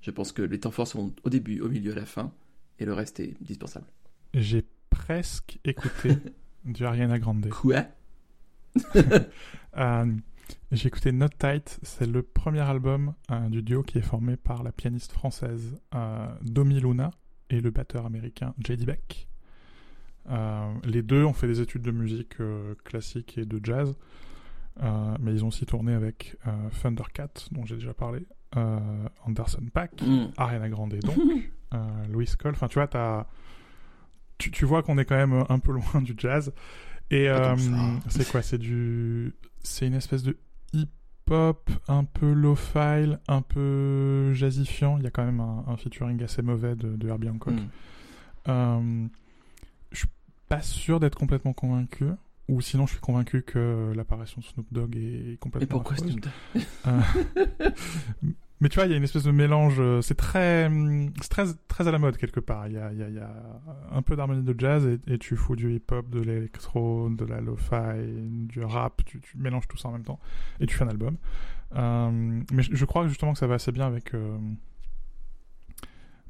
[0.01, 2.33] je pense que les temps forts sont au début, au milieu, à la fin.
[2.79, 3.87] Et le reste est dispensable.
[4.35, 6.17] j'ai presque écouté
[6.65, 7.49] du Ariana Grande.
[7.51, 7.85] Quoi?
[10.71, 14.63] J'ai écouté Not Tight, c'est le premier album euh, du duo qui est formé par
[14.63, 17.11] la pianiste française euh, Domi Luna
[17.49, 18.85] et le batteur américain J.D.
[18.85, 19.29] Beck.
[20.31, 23.97] Euh, les deux ont fait des études de musique euh, classique et de jazz,
[25.21, 26.37] mais ils ont aussi tourné avec
[26.83, 28.27] Thundercat, dont j'ai déjà parlé,
[29.25, 30.27] Anderson Paak, Mm.
[30.37, 31.17] Ariana Grande donc,
[32.09, 32.53] Louis Cole.
[32.53, 33.27] Enfin, tu vois,
[34.39, 36.53] tu vois qu'on est quand même un peu loin du jazz.
[37.11, 37.57] Et euh,
[38.09, 38.43] c'est quoi?
[38.43, 40.37] C'est du, c'est une espèce de
[40.73, 44.99] hip-hop un peu low-fi, un peu jazzifiant.
[44.99, 47.55] Il y a quand même un, un featuring assez mauvais de, de Herbie Hancock.
[47.55, 47.69] Mm.
[48.49, 49.07] Euh,
[49.93, 50.09] je suis
[50.49, 52.07] pas sûr d'être complètement convaincu.
[52.49, 55.69] ou sinon, je suis convaincu que l'apparition de Snoop Dogg est complètement.
[55.79, 56.13] pourquoi affreuse.
[56.13, 56.63] Snoop Dogg?
[56.87, 57.71] Euh,
[58.61, 59.77] Mais tu vois, il y a une espèce de mélange.
[59.79, 62.67] euh, C'est très, hum, très, très à la mode quelque part.
[62.67, 63.33] Il y a, il y a, il y a
[63.93, 68.03] un peu d'harmonie de jazz et, tu fous du hip-hop, de l'électro, de la lo-fi,
[68.49, 69.05] du rap.
[69.05, 70.19] Tu, tu mélanges tout ça en même temps
[70.61, 71.17] et tu fais un album.
[71.77, 74.39] Euh, mais je, crois justement que ça va assez bien avec euh,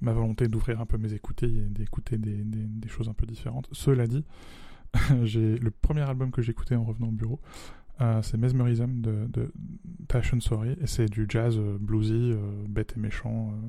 [0.01, 3.27] ma volonté d'ouvrir un peu mes écoutés et d'écouter des, des, des choses un peu
[3.27, 3.69] différentes.
[3.73, 4.25] Cela dit,
[5.23, 7.41] j'ai le premier album que j'ai écouté en revenant au bureau.
[8.01, 9.51] Euh, c'est Mesmerism de, de
[10.07, 13.53] Passion Sorry et c'est du jazz euh, bluesy, euh, bête et méchant.
[13.53, 13.69] euh.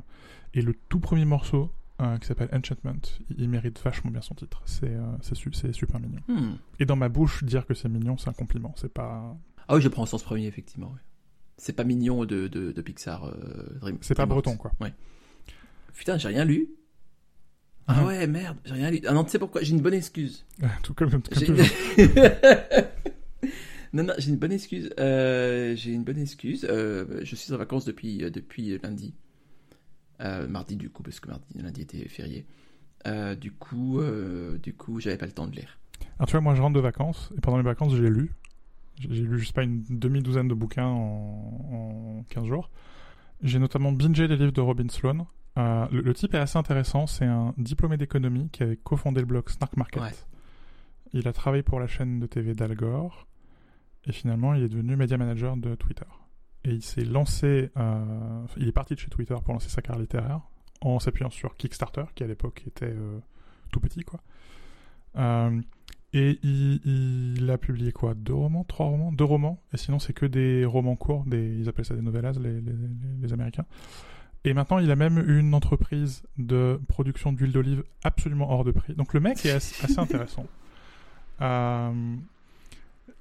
[0.54, 1.72] Et le tout premier morceau
[2.22, 4.62] qui s'appelle Enchantment, il, il mérite vachement bien son titre.
[4.66, 6.22] C'est c'est su- c'est super mignon.
[6.30, 6.54] Hmm.
[6.80, 8.74] Et dans ma bouche, dire que c'est mignon, c'est un compliment.
[8.78, 9.36] C'est pas
[9.68, 10.88] Ah oui, je prends au sens premier, effectivement.
[10.88, 11.00] ouais.
[11.58, 13.36] C'est pas mignon de, de, de Pixar.
[13.82, 14.72] Dream- c'est pas breton quoi.
[15.94, 16.70] Putain, j'ai rien lu.
[17.88, 18.06] Ah Ah.
[18.06, 19.02] ouais, merde, j'ai rien lu.
[19.06, 19.62] Ah non, tu sais pourquoi?
[19.62, 20.46] J'ai une bonne excuse.
[20.84, 21.66] tout comme, comme J'ai- toujours.
[23.94, 24.90] non, non, j'ai une bonne excuse.
[25.00, 26.66] Euh, j'ai une bonne excuse.
[26.70, 29.14] Euh, je suis en vacances depuis, euh, depuis lundi.
[30.50, 32.46] Mardi, du coup, parce que mardi, lundi était férié.
[33.40, 34.02] Du coup,
[34.62, 35.80] du coup, j'avais pas le temps de lire.
[36.18, 38.34] Alors tu vois, moi je rentre de vacances et pendant les vacances j'ai lu.
[39.00, 42.70] J'ai lu, je sais pas, une demi-douzaine de bouquins en, en 15 jours.
[43.42, 45.26] J'ai notamment bingé les livres de Robin Sloan.
[45.56, 49.50] Le, le type est assez intéressant, c'est un diplômé d'économie qui avait cofondé le blog
[49.50, 50.02] Snark Market.
[50.02, 50.12] Ouais.
[51.14, 53.29] Il a travaillé pour la chaîne de TV d'Al Gore
[54.06, 56.06] et finalement il est devenu media manager de Twitter.
[56.66, 60.02] Et il s'est lancé, euh, il est parti de chez Twitter pour lancer sa carrière
[60.02, 60.42] littéraire
[60.82, 63.20] en s'appuyant sur Kickstarter qui à l'époque était euh,
[63.72, 64.20] tout petit quoi.
[65.18, 65.62] Euh,
[66.14, 68.14] et il, il a publié quoi?
[68.16, 68.64] Deux romans?
[68.64, 69.12] Trois romans?
[69.12, 69.62] Deux romans.
[69.74, 71.24] Et sinon, c'est que des romans courts.
[71.26, 73.66] Des, ils appellent ça des novellas, les, les, les- les Américains.
[74.44, 78.96] Et maintenant, il a même une entreprise de production d'huile d'olive absolument hors de prix.
[78.96, 80.46] Donc le mec est assez, assez intéressant.
[81.42, 82.16] Euh,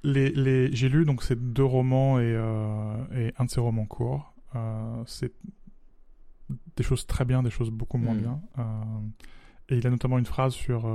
[0.03, 3.85] les, les, j'ai lu donc ces deux romans et, euh, et un de ses romans
[3.85, 4.33] courts.
[4.55, 5.31] Euh, c'est
[6.75, 8.19] des choses très bien, des choses beaucoup moins Mm.
[8.19, 8.41] bien.
[8.57, 8.63] Euh,
[9.69, 10.87] et il a notamment une phrase sur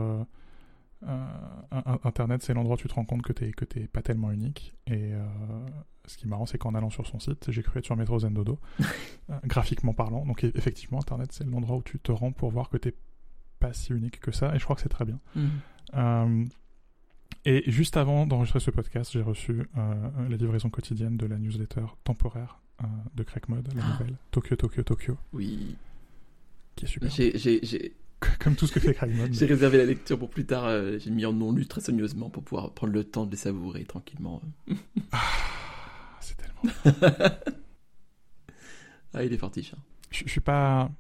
[2.05, 4.75] Internet, c'est l'endroit où tu te rends compte que t'es que t'es pas tellement unique.
[4.87, 5.25] Et euh,
[6.07, 8.19] ce qui est marrant, c'est qu'en allant sur son site, j'ai cru être sur Métro
[8.19, 8.59] Zen Dodo,
[9.31, 10.25] euh, graphiquement parlant.
[10.25, 12.95] Donc e- effectivement, Internet, c'est l'endroit où tu te rends pour voir que t'es
[13.61, 14.55] pas si unique que ça.
[14.55, 15.19] Et je crois que c'est très bien.
[15.37, 15.47] Hmm.
[15.95, 16.45] Euh,
[17.45, 19.95] et juste avant d'enregistrer ce podcast, j'ai reçu euh,
[20.29, 23.93] la livraison quotidienne de la newsletter temporaire euh, de Craig Mode, la Ah.
[23.99, 25.77] nouvelle Tokyo, Tokyo, Tokyo, Oui.
[26.77, 27.11] qui est super.
[27.11, 27.95] J'ai,
[28.41, 29.33] Comme tout ce que fait Craig Mode.
[29.35, 30.65] j'ai réservé la lecture pour plus tard.
[30.65, 33.37] euh, j'ai mis en non lu très soigneusement pour pouvoir prendre le temps de les
[33.37, 34.41] savourer tranquillement.
[35.13, 35.21] Ah,
[36.21, 37.31] c'est tellement.
[39.17, 39.73] Ah, il est fortiche.
[39.75, 39.79] hein.
[40.11, 40.91] Je je suis pas.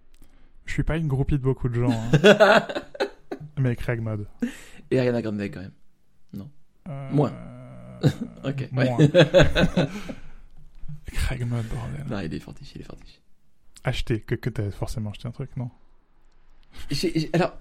[0.66, 1.90] Je suis pas une groupie de beaucoup de gens.
[1.90, 2.66] hein.
[3.58, 4.28] mais Craig Mode.
[4.92, 5.72] Et Ariana Grande quand même.
[6.88, 7.32] Euh, Moins.
[8.44, 8.68] Ok.
[8.72, 8.96] Moins.
[11.06, 12.04] Craig Mode, bordel.
[12.10, 13.20] non, il est fortiche, il est fortiche.
[13.84, 15.70] Acheter, que, que t'as forcément acheté un truc, non?
[17.32, 17.56] Alors,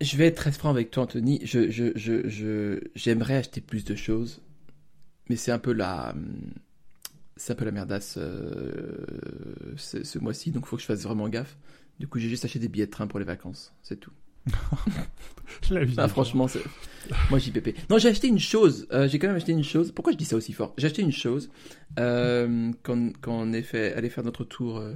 [0.00, 1.40] je vais être très franc avec toi, Anthony.
[1.44, 4.40] Je, je, je, je, j'aimerais acheter plus de choses,
[5.28, 6.14] mais c'est un peu la,
[7.36, 9.04] c'est un peu la merdasse euh,
[9.76, 11.56] ce, ce mois-ci, donc il faut que je fasse vraiment gaffe.
[11.98, 14.12] Du coup, j'ai juste acheté des billets de train pour les vacances, c'est tout.
[15.70, 15.94] La vie.
[15.98, 16.62] Ah, franchement, c'est...
[17.28, 17.74] moi j'y pépé.
[17.90, 18.86] Non, j'ai acheté une chose.
[18.92, 19.92] euh, j'ai quand même acheté une chose.
[19.92, 20.74] Pourquoi je dis ça aussi fort?
[20.78, 21.50] J'ai acheté une chose
[21.98, 24.78] euh, quand, quand on est fait, allait faire notre tour.
[24.78, 24.94] euh,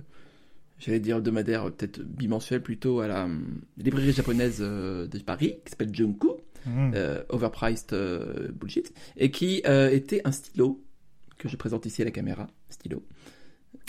[0.79, 5.71] J'allais dire hebdomadaire, peut-être bimensuel plutôt, à la hum, librairie japonaise euh, de Paris, qui
[5.71, 6.29] s'appelle Junku,
[6.67, 6.93] Mmh.
[6.95, 10.83] euh, overpriced euh, bullshit, et qui euh, était un stylo,
[11.37, 13.05] que je présente ici à la caméra, stylo.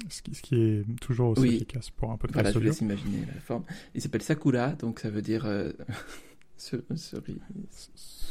[0.10, 1.56] Ce, qui, ce qui est toujours aussi Oui.
[1.56, 3.63] efficace pour un podcast Voilà, je vous laisse imaginer la forme.
[3.93, 5.45] Il s'appelle Sakura, donc ça veut dire...
[5.45, 5.71] Euh,
[6.58, 7.39] ce- cerise.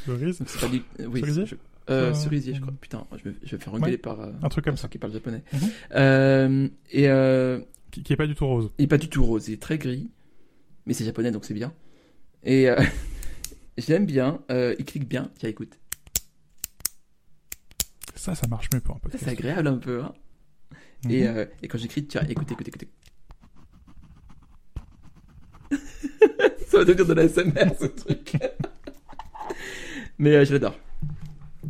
[0.07, 0.83] Cerise C'est pas du...
[1.07, 1.55] Oui, Cerisier je-
[1.91, 2.73] euh, Euh, cerisier, je crois.
[2.81, 3.99] Putain, je je vais me faire engueuler Ouais.
[3.99, 4.21] par...
[4.21, 4.89] euh, Un truc comme ça.
[4.89, 5.43] qui parlent japonais.
[5.53, 5.61] Mhm.
[5.97, 8.71] Euh, et euh, Qui, qui est pas du tout rose.
[8.79, 10.11] il est pas du tout rose, il est très gris,
[10.87, 11.73] mais c'est japonais donc c'est bien.
[12.43, 12.77] Et euh,
[13.79, 15.31] je l'aime bien, euh, il clique bien.
[15.39, 15.79] Tiens, écoute,
[18.15, 19.25] Ça, ça marche mieux pour un ça podcast.
[19.25, 20.03] c'est agréable un peu.
[20.03, 20.15] Hein.
[21.05, 21.11] Mhm.
[21.11, 22.85] Et, euh, et quand j'écris, tiens, écoute, écoute, écoute.
[26.67, 28.37] ça va devenir de la SMR ce truc.
[30.19, 30.79] mais euh, je l'adore.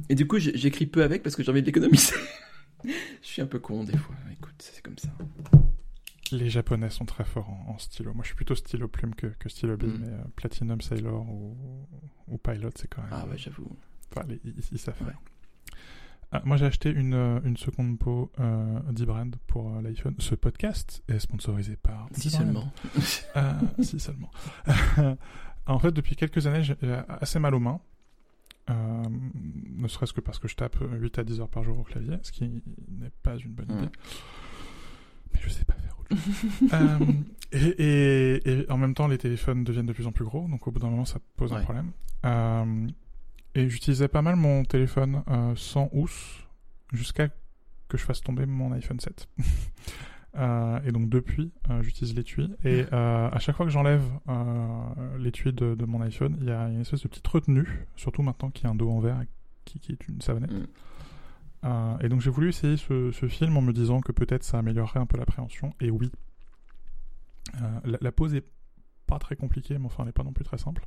[0.08, 2.14] Et du coup, j'écris peu avec parce que j'ai envie de l'économiser.
[2.84, 2.90] je
[3.22, 4.14] suis un peu con des fois.
[4.32, 5.08] Écoute, c'est comme ça.
[6.32, 8.12] Les Japonais sont très forts en, en stylo.
[8.12, 9.98] Moi, je suis plutôt stylo plume que, que stylo bille, Mm.
[10.00, 11.56] mais euh, Platinum Sailor ou,
[12.28, 13.10] ou Pilot, c'est quand même.
[13.12, 13.70] Ah ouais, j'avoue.
[14.10, 15.06] Enfin, ils, ils savent faire.
[15.06, 15.12] Ouais.
[16.34, 20.16] Ah, moi, j'ai acheté une, euh, une seconde peau euh, d'e-brand pour euh, l'iPhone.
[20.18, 22.08] Ce podcast est sponsorisé par.
[22.10, 22.72] Si seulement.
[23.36, 24.32] Euh, si seulement.
[25.66, 26.74] en fait, depuis quelques années, j'ai
[27.20, 27.78] assez mal aux mains.
[28.68, 32.16] ne serait-ce que parce que je tape 8 à 10 heures par jour au clavier,
[32.22, 33.90] ce qui n'est pas une bonne idée.
[35.32, 37.14] Mais je sais pas faire autre chose.
[37.78, 40.72] et, et, en même temps, les téléphones deviennent de plus en plus gros, donc au
[40.72, 41.92] bout d'un moment, ça pose un problème.
[43.54, 45.22] Et j'utilisais pas mal mon téléphone
[45.56, 46.44] sans housse
[46.92, 47.28] jusqu'à
[47.88, 49.28] que je fasse tomber mon iPhone 7.
[50.36, 52.52] Euh, et donc depuis, euh, j'utilise l'étui.
[52.64, 54.02] Et euh, à chaque fois que j'enlève
[55.16, 58.50] l'étui de, de, mon iPhone, il y a une espèce de petite retenue, surtout maintenant
[58.50, 59.22] qu'il y a un dos en verre
[59.64, 60.50] qui, qui est une savonnette.
[61.62, 61.98] Mm.
[62.00, 64.98] et donc j'ai voulu essayer ce, ce, film en me disant que peut-être ça améliorerait
[64.98, 65.72] un peu l'appréhension.
[65.80, 66.10] Et oui,
[67.84, 68.44] la, la, pose est
[69.06, 70.84] pas très compliquée, mais enfin elle n'est pas non plus très simple.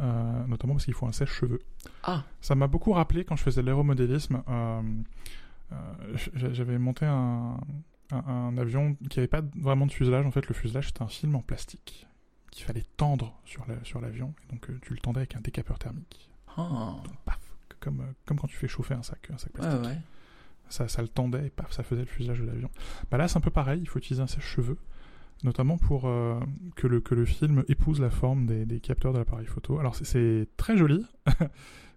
[0.00, 1.60] Notamment parce qu'il faut un sèche-cheveux.
[2.04, 2.24] Ah.
[2.40, 4.42] Ça m'a beaucoup rappelé quand je faisais l'aéromodélisme.
[6.34, 7.58] J'avais monté un,
[8.12, 10.26] un, avion qui n'avait pas vraiment de fuselage.
[10.26, 12.06] En fait, le fuselage, c'était un film en plastique
[12.50, 13.84] qu'il fallait tendre sur l'avion.
[13.84, 14.00] sur
[14.50, 16.30] donc, euh, tu le tendais avec un décapeur thermique.
[16.56, 16.96] Ah.
[17.04, 17.38] Donc, paf,
[17.80, 20.00] comme, euh, comme quand tu fais chauffer un sac, un sac plastique.
[20.70, 22.70] Ça, ça le tendait et paf, ça faisait le fuselage de l'avion.
[23.10, 23.80] Bah là, c'est un peu pareil.
[23.80, 24.78] Il faut utiliser un sèche-cheveux,
[25.44, 26.38] notamment pour euh,
[26.76, 29.78] que, le, que le film épouse la forme des, des capteurs de l'appareil photo.
[29.78, 31.04] Alors, c'est très joli.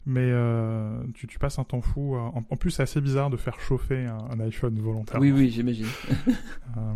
[0.05, 2.15] mais euh, tu, tu, passes un temps fou.
[2.15, 5.21] En, plus, c'est assez bizarre de faire chauffer un, iPhone volontairement.
[5.21, 5.85] Oui, oui, j'imagine.
[6.27, 6.93] euh,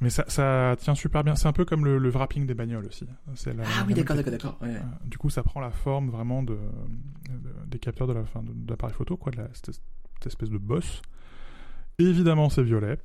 [0.00, 1.34] mais ça, ça, tient super bien.
[1.34, 3.06] C'est un peu comme le, le wrapping des bagnoles aussi.
[3.46, 4.58] La, ah oui, d'accord, d'accord, d'accord.
[4.62, 4.74] Ouais.
[4.74, 6.56] Euh, du coup, ça prend la forme vraiment de,
[7.66, 9.80] des capteurs de la fin de, l'appareil photo, quoi, de la, cette,
[10.24, 11.02] espèce de bosse.
[11.98, 12.98] Évidemment, c'est violet.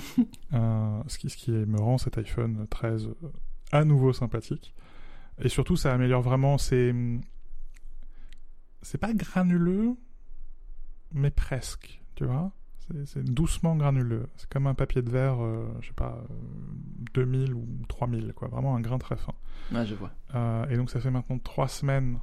[0.52, 3.08] euh, ce, qui, ce qui me rend cet iPhone 13
[3.72, 4.74] à nouveau sympathique.
[5.40, 6.92] Et surtout, ça améliore vraiment ses
[8.84, 9.96] c'est pas granuleux,
[11.12, 12.52] mais presque, tu vois.
[13.06, 14.28] C'est doucement granuleux.
[14.36, 16.22] C'est comme un papier de verre, euh, je sais pas,
[17.14, 18.48] 2000 euh, ou 3000, quoi.
[18.48, 19.32] Vraiment un grain très fin.
[19.72, 20.10] Ouais, je vois.
[20.34, 22.18] Euh, et donc ça fait maintenant trois semaines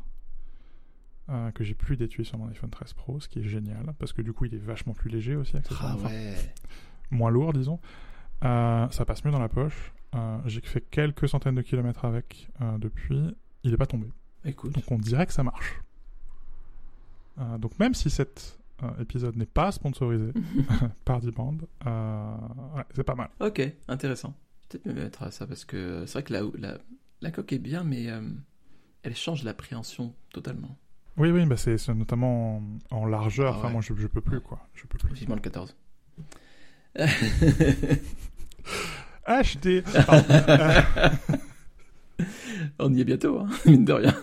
[1.54, 4.22] que j'ai plus d'étui sur mon iPhone 13 Pro, ce qui est génial, parce que
[4.22, 6.36] du coup il est vachement plus léger aussi, Ah ouais.
[7.12, 7.80] moins lourd, disons.
[8.42, 9.94] ça passe mieux dans la poche.
[10.46, 13.34] j'ai fait quelques centaines de kilomètres avec depuis.
[13.64, 14.08] Il est pas tombé.
[14.46, 14.74] Écoute.
[14.74, 15.82] Donc on dirait que ça marche.
[17.40, 20.32] Euh, donc même si cet euh, épisode n'est pas sponsorisé
[21.06, 22.36] par D-Band, euh,
[22.96, 23.30] c'est pas mal.
[23.40, 24.36] Ok, intéressant.
[24.70, 26.78] Peut-être me mettre à ça parce que c'est vrai que la, la,
[27.22, 28.08] la, coque est bien, mais
[29.04, 30.78] elle change l'appréhension totalement.
[31.18, 33.56] Oui, oui, bah c'est notamment en, largeur.
[33.56, 34.60] Ah enfin, moi, je, je peux plus, quoi.
[34.74, 35.14] Je peux plus.
[35.14, 35.76] Vivement le 14.
[39.26, 39.84] Acheter.
[42.80, 44.16] On y est bientôt, hein, mine de rien.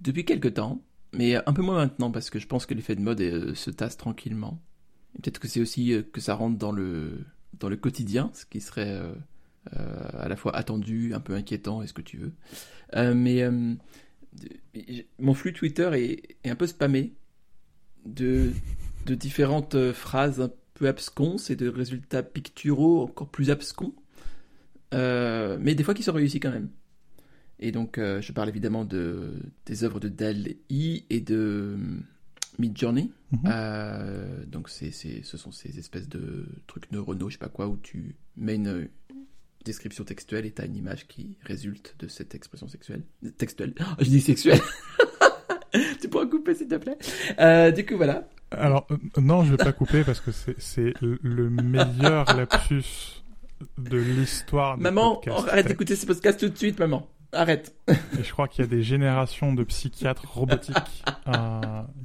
[0.00, 0.80] depuis quelques temps,
[1.12, 3.70] mais un peu moins maintenant parce que je pense que l'effet de mode euh, se
[3.70, 4.62] tasse tranquillement.
[5.14, 7.24] Peut-être que c'est aussi euh, que ça rentre dans le,
[7.58, 9.12] dans le quotidien, ce qui serait euh,
[9.72, 12.32] à la fois attendu, un peu inquiétant, est-ce que tu veux.
[13.14, 13.42] mais
[15.18, 17.14] mon flux Twitter est, un peu spammé
[18.04, 18.52] de,
[19.06, 23.94] de différentes phrases un peu absconses et de résultats picturaux encore plus abscons,
[24.92, 26.70] mais des fois qui sont réussis quand même.
[27.58, 31.76] Et donc, euh, je parle évidemment de, des œuvres de Dell E et de euh,
[32.58, 33.10] Midjourney.
[33.32, 33.40] Mhm.
[33.46, 38.16] euh, donc, ce sont ces espèces de trucs neuronaux, je sais pas quoi, où tu
[38.36, 38.88] mets une
[39.66, 43.02] description textuelle et tu as une image qui résulte de cette expression sexuelle.
[43.36, 43.74] Textuelle.
[43.80, 44.60] Oh, je dis sexuelle.
[46.00, 46.96] tu pourras couper, s'il te plaît.
[47.38, 48.28] Euh, du coup, voilà.
[48.52, 53.22] Alors, euh, non, je vais pas couper parce que c'est, c'est le meilleur lapsus
[53.78, 54.78] de l'histoire.
[54.78, 57.08] Maman, arrête d'écouter ces podcasts tout de suite, maman.
[57.32, 57.74] Arrête.
[57.88, 60.76] Et je crois qu'il y a des générations de psychiatres robotiques
[61.28, 61.60] euh,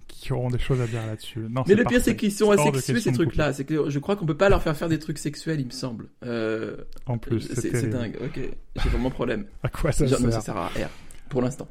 [0.08, 1.48] qui auront des choses à dire là-dessus.
[1.68, 3.54] Mais le pire, c'est qu'ils sont asexués, ces trucs-là.
[3.54, 5.72] C'est que je crois qu'on peut pas leur faire faire des trucs sexuels, il me
[5.72, 6.10] semble.
[6.26, 8.18] Euh, en plus, c'est dingue.
[8.22, 8.40] Ok,
[8.76, 9.46] j'ai vraiment problème.
[9.64, 10.90] à quoi ça sert Non, ça sert à R,
[11.30, 11.68] pour l'instant.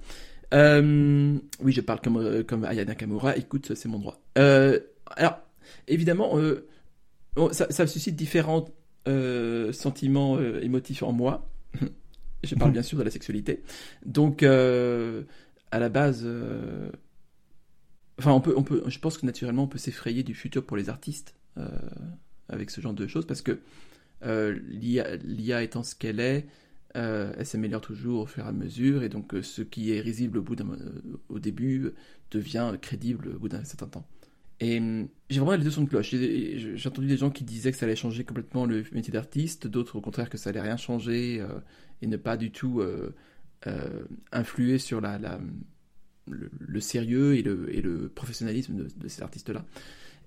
[0.53, 3.37] Euh, oui, je parle comme, comme Ayana Kamura.
[3.37, 4.21] Écoute, c'est mon droit.
[4.37, 5.39] Alors,
[5.89, 6.39] évidemment,
[7.53, 8.69] ça, ça, suscite différents
[9.73, 11.47] sentiments émotifs en moi.
[12.45, 13.63] Je parle bien sûr de la sexualité.
[14.05, 15.23] Donc, euh,
[15.71, 16.91] à la base, euh,
[18.19, 20.77] enfin, on peut, on peut, je pense que naturellement, on peut s'effrayer du futur pour
[20.77, 21.69] les artistes euh,
[22.49, 23.61] avec ce genre de choses parce que
[24.23, 26.47] l'IA étant ce qu'elle est,
[26.95, 30.43] elle s'améliore toujours au fur et à mesure et donc ce qui est risible au,
[30.43, 30.57] bout
[31.29, 31.93] au début
[32.31, 34.07] devient crédible au bout d'un certain temps.
[34.61, 36.11] Et hum, j'ai vraiment les deux sons de cloche.
[36.11, 39.97] J'ai entendu des gens qui disaient que ça allait changer complètement le métier d'artiste, d'autres
[39.97, 41.43] au contraire que ça allait rien changer
[42.03, 43.15] et ne pas du tout euh,
[43.67, 45.19] euh, influer sur la,
[46.29, 49.65] le, sérieux et le, et le professionnalisme de, de ces artistes-là.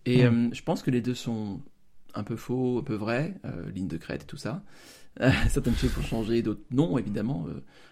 [0.05, 1.61] Et euh, je pense que les deux sont
[2.13, 3.35] un peu faux, un peu vrais,
[3.73, 4.63] ligne de crête et tout ça.
[5.49, 7.47] certaines choses pour changer, d'autres non, évidemment.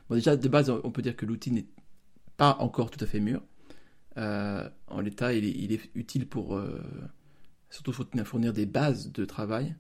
[0.09, 1.67] Bon, déjà, de base, on peut dire que l'outil n'est
[2.37, 3.41] pas encore tout à fait mûr.
[4.15, 6.59] En l'état, il, il, est utile pour
[7.69, 9.75] surtout fournir des bases de travail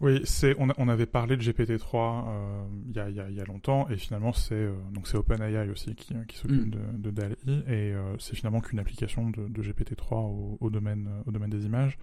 [0.00, 3.88] oui, c'est on, on, avait parlé de GPT-3 euh, il, y a, y, a, longtemps
[3.88, 6.70] et finalement c'est euh, donc c'est OpenAI aussi qui, qui s'occupe mm.
[6.70, 7.34] de, de DALI
[7.68, 11.66] et euh, c'est finalement qu'une application de, de GPT-3 au, au, domaine au domaine des
[11.66, 11.98] images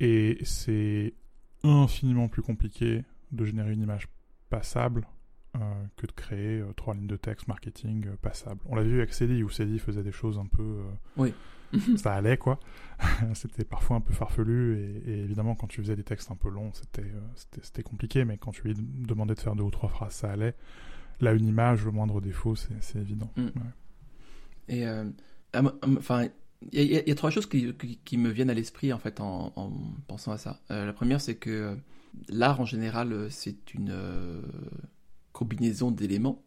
[0.00, 1.14] et c'est
[1.64, 4.08] infiniment plus compliqué de générer une image
[4.50, 5.06] passable
[5.96, 8.60] que de créer trois lignes de texte marketing passables.
[8.66, 10.82] On l'a vu avec Célie où Célie faisait des choses un peu
[11.16, 11.34] oui
[11.96, 12.60] ça allait quoi.
[13.34, 16.72] c'était parfois un peu farfelu et, évidemment quand tu faisais des textes un peu longs
[16.72, 17.20] c'était euh,
[17.62, 20.54] c'était compliqué mais quand tu lui demandais de faire deux ou trois phrases ça allait.
[21.20, 23.30] Là une image le moindre défaut c'est évident.
[23.36, 23.48] Mm.
[24.68, 25.04] Et euh,
[25.54, 26.28] enfin
[26.70, 29.72] il y, a trois choses qui, qui, me viennent à l'esprit en fait en, en,
[30.06, 30.60] pensant à ça.
[30.70, 31.76] Euh, la première c'est que
[32.28, 33.92] l'art en général c'est une
[35.32, 36.44] combinaison d'éléments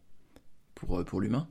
[0.75, 1.47] pour pour l'humain.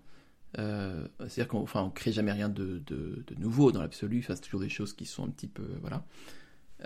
[0.58, 4.42] Euh, c'est-à-dire qu'on enfin, crée jamais rien de, de, de nouveau dans l'absolu, enfin, c'est
[4.42, 5.66] toujours des choses qui sont un petit peu.
[5.80, 6.04] Voilà.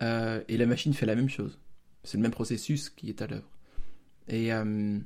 [0.03, 1.59] Euh, et la machine fait la même chose.
[2.05, 3.51] C'est le même processus qui est à l'œuvre.
[4.29, 4.99] Et euh,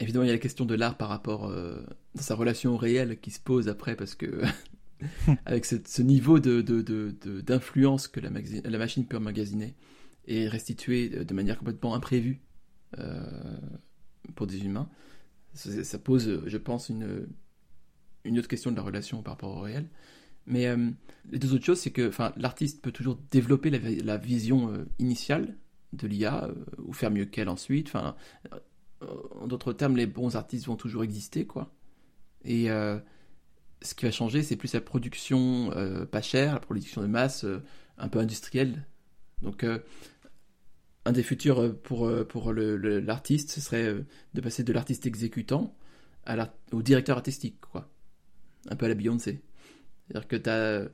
[0.00, 3.18] évidemment, il y a la question de l'art par rapport dans sa relation au réel
[3.20, 4.42] qui se pose après, parce que
[5.46, 9.74] avec ce, niveau d'influence que la, la, machine peut emmagasiner
[10.26, 12.40] et restituer de manière complètement imprévue
[14.34, 14.88] pour des humains,
[15.54, 17.26] ça, pose, je pense, une,
[18.24, 19.88] une autre question de la relation par rapport au réel.
[20.46, 20.90] Mais euh,
[21.30, 25.56] les deux autres choses, c'est que l'artiste peut toujours développer la, vision euh, initiale
[25.92, 27.92] de l'IA euh, ou faire mieux qu'elle ensuite.
[27.94, 31.74] En d'autres termes, les bons artistes vont toujours exister, quoi.
[32.44, 35.70] Et ce qui va changer, c'est plus la production
[36.10, 37.44] pas chère, la production de masse
[37.98, 38.86] un peu industrielle.
[39.42, 39.66] Donc,
[41.06, 43.94] un des futurs pour, pour l'artiste, ce serait
[44.34, 45.74] de passer de l'artiste exécutant
[46.72, 47.88] au directeur artistique, quoi
[48.68, 49.40] un peu à la Beyoncé.
[50.06, 50.88] C'est-à-dire que tu as,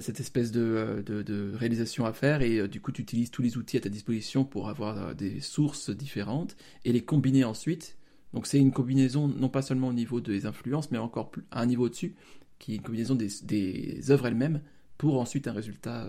[0.00, 3.56] cette espèce de, de, réalisation à faire et euh, du coup tu utilises tous les
[3.56, 7.96] outils à ta disposition pour avoir euh, des sources différentes et les combiner ensuite.
[8.32, 11.60] Donc c'est une combinaison non pas seulement au niveau des influences mais encore plus, à
[11.62, 12.14] un niveau au-dessus
[12.58, 14.60] qui est une combinaison des, des œuvres elles-mêmes
[14.98, 16.06] pour ensuite un résultat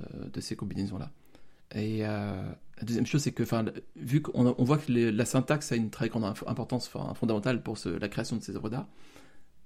[0.00, 1.12] euh, de ces combinaisons-là.
[1.74, 3.44] Et la deuxième chose, c'est que,
[3.96, 8.08] vu qu'on on voit que la syntaxe a une très grande importance fondamentale pour la
[8.08, 8.86] création de ces œuvres d'art,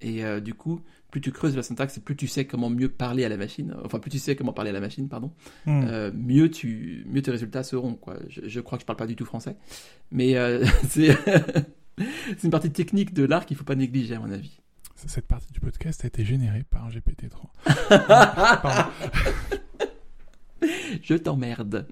[0.01, 3.25] et euh, du coup, plus tu creuses la syntaxe, plus tu sais comment mieux parler
[3.25, 5.33] à la machine, enfin plus tu sais comment parler à la machine, pardon,
[5.65, 5.85] hmm.
[5.89, 7.95] euh, mieux, tu, mieux tes résultats seront.
[7.95, 8.19] Quoi.
[8.29, 9.57] Je, crois que je parle pas du tout français,
[10.11, 11.17] mais euh, c'est
[12.45, 14.61] une partie technique de l'art qu'il faut pas négliger à mon avis.
[15.07, 17.47] Cette partie du podcast a été générée par GPT-3.
[21.03, 21.87] je t'emmerde.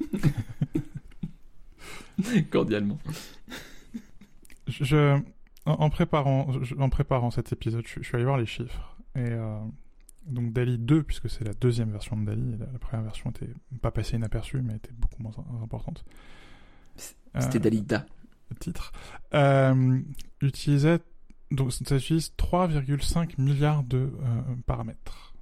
[2.50, 2.98] Cordialement.
[4.66, 5.20] Je,
[5.66, 6.48] en, préparant,
[6.78, 8.96] en préparant cet épisode, je, suis allé voir les chiffres.
[9.14, 9.58] Et euh,
[10.26, 13.90] donc Dali 2, puisque c'est la deuxième version de Dali, la, première version était pas
[13.90, 16.04] passée inaperçue, mais était beaucoup moins importante.
[16.96, 18.06] C'était euh, Dali Da.
[18.50, 18.92] Le titre.
[19.32, 20.00] Euh,
[20.40, 21.00] utilisait,
[21.50, 24.12] donc ça utilise 3,5 milliards de
[24.66, 25.34] paramètres.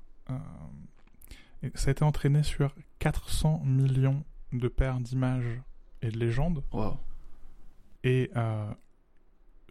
[1.75, 5.61] Ça a été entraîné sur 400 millions de paires d'images
[6.03, 6.63] et de légendes.
[6.73, 6.97] Wow.
[8.05, 8.31] Et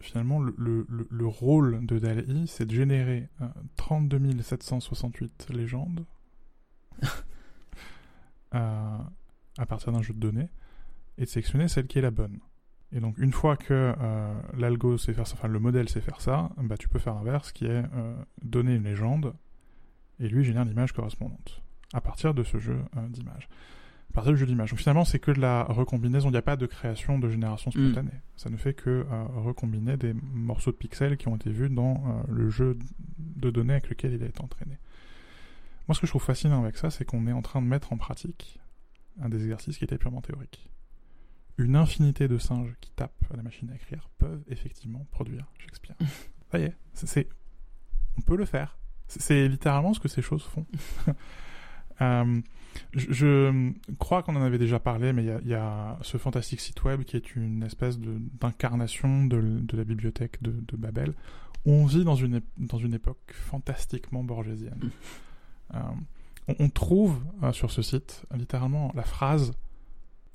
[0.00, 3.28] finalement, le, le, rôle de DALI, c'est de générer
[3.76, 6.04] 32 768 légendes
[8.54, 8.98] euh,
[9.58, 10.48] à partir d'un jeu de données
[11.18, 12.38] et de sélectionner celle qui est la bonne.
[12.90, 16.20] Et donc, une fois que euh, l'algo sait faire ça, enfin le modèle sait faire
[16.20, 19.34] ça, bah, tu peux faire l'inverse qui est euh, donner une légende
[20.18, 22.78] et lui génère l'image correspondante à partir de ce jeu
[23.08, 23.48] d'images
[24.12, 24.70] à partir du jeu d'image.
[24.70, 26.28] Donc finalement, c'est que de la recombinaison.
[26.28, 27.80] Il n'y a pas de création de génération mm.
[27.80, 28.20] spontanée.
[28.36, 31.94] Ça ne fait que euh, recombiner des morceaux de pixels qui ont été vus dans
[31.94, 32.78] euh, le jeu
[33.18, 34.78] de données avec lequel il a été entraîné.
[35.88, 37.92] Moi, ce que je trouve fascinant avec ça, c'est qu'on est en train de mettre
[37.92, 38.60] en pratique
[39.20, 40.68] un des exercices qui était purement théorique.
[41.56, 45.96] Une infinité de singes qui tapent à la machine à écrire peuvent effectivement produire Shakespeare.
[46.50, 47.28] ça y est, c'est,
[48.18, 48.78] on peut le faire.
[49.08, 50.66] C'est littéralement ce que ces choses font.
[52.02, 52.40] Euh,
[52.94, 57.04] je, crois qu'on en avait déjà parlé, mais il y, a, ce fantastique site web
[57.04, 61.14] qui est une espèce d'incarnation de, la bibliothèque de, Babel,
[61.64, 64.78] où on vit dans une, dans une époque fantastiquement borgésienne.
[64.82, 64.90] Mm.
[65.76, 69.54] Euh, on, trouve euh, sur ce site littéralement la phrase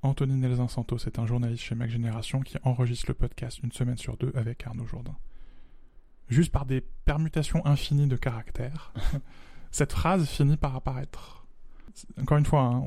[0.02, 3.98] Anthony Nelson Santos est un journaliste chez Mac Génération qui enregistre le podcast une semaine
[3.98, 5.18] sur deux avec Arnaud Jourdain.
[6.30, 8.94] Juste par des permutations infinies de caractères,
[9.72, 11.47] cette phrase finit par apparaître
[12.20, 12.84] encore une fois, hein,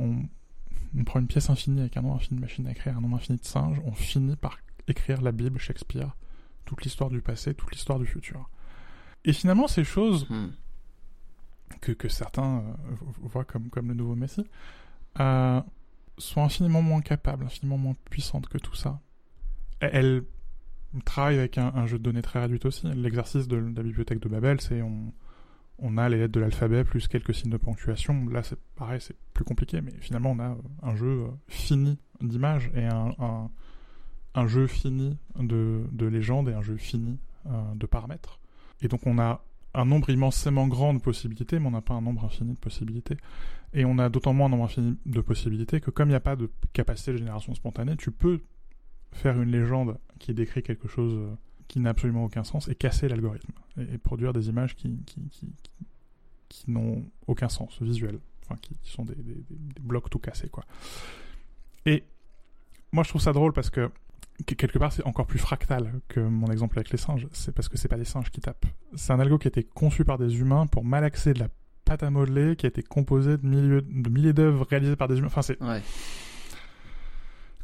[0.98, 3.16] on prend une pièce infinie avec un nombre infini de machines à écrire, un nombre
[3.16, 4.58] infini de singes, on finit par
[4.88, 6.16] écrire la Bible, Shakespeare,
[6.64, 8.48] toute l'histoire du passé, toute l'histoire du futur.
[9.24, 10.48] Et finalement, ces choses Hmm.
[11.80, 14.44] que, que certains euh, voient comme, comme le nouveau Messie
[15.20, 15.60] euh,
[16.18, 19.00] sont infiniment moins capables, infiniment moins puissantes que tout ça.
[19.80, 20.24] Elles
[20.92, 22.88] elles travaillent avec un, un jeu de données très réduit aussi.
[22.94, 25.12] L'exercice de, de la bibliothèque de Babel, c'est on,
[25.80, 28.28] on a les lettres de l'alphabet plus quelques signes de ponctuation.
[28.28, 32.70] Là, c'est pareil, c'est plus compliqué, mais finalement, on a un jeu euh, fini d'images
[32.74, 38.38] et un, jeu fini de, de légendes et un jeu fini euh, de paramètres.
[38.82, 39.42] Et donc, on a
[39.74, 43.16] un nombre immensément grand de possibilités, mais on n'a pas un nombre infini de possibilités.
[43.72, 46.20] Et on a d'autant moins un nombre infini de possibilités que comme il n'y a
[46.20, 48.40] pas de capacité de génération spontanée, tu peux
[49.12, 51.34] faire une légende qui décrit quelque chose euh,
[51.70, 55.20] qui n'a absolument aucun sens et casser l'algorithme et, et produire des images qui, qui,
[55.30, 55.48] qui,
[56.48, 59.44] qui, n'ont aucun sens visuel, enfin qui, sont des, des,
[59.80, 60.64] blocs tout cassés quoi.
[61.86, 62.02] Et
[62.90, 63.88] moi je trouve ça drôle parce que
[64.46, 67.68] que- quelque part c'est encore plus fractal que mon exemple avec les singes, c'est parce
[67.68, 68.66] que c'est pas des singes qui tapent.
[68.96, 71.48] C'est un algo qui a été conçu par des humains pour malaxer de la
[71.84, 75.18] pâte à modeler qui a été composée de milliers, de milliers d'œuvres réalisées par des
[75.18, 75.28] humains.
[75.28, 75.80] Enfin c'est Ouais.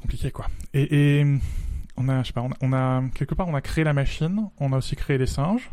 [0.00, 0.46] compliqué quoi.
[0.74, 1.24] Et, et
[1.96, 3.92] on a, je sais pas, on a, on a- quelque part on a créé la
[3.92, 5.70] machine, on a aussi créé les singes.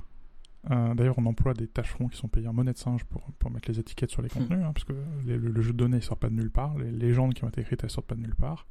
[0.72, 3.52] Euh, D'ailleurs, on emploie des tâcherons qui sont payés en monnaie de singe pour, pour
[3.52, 4.94] mettre les étiquettes sur les contenus, hein, parce que
[5.26, 7.44] les- le, le jeu de données il sort pas de nulle part, les légendes qui
[7.44, 8.66] ont été écrites elles sortent pas de nulle part.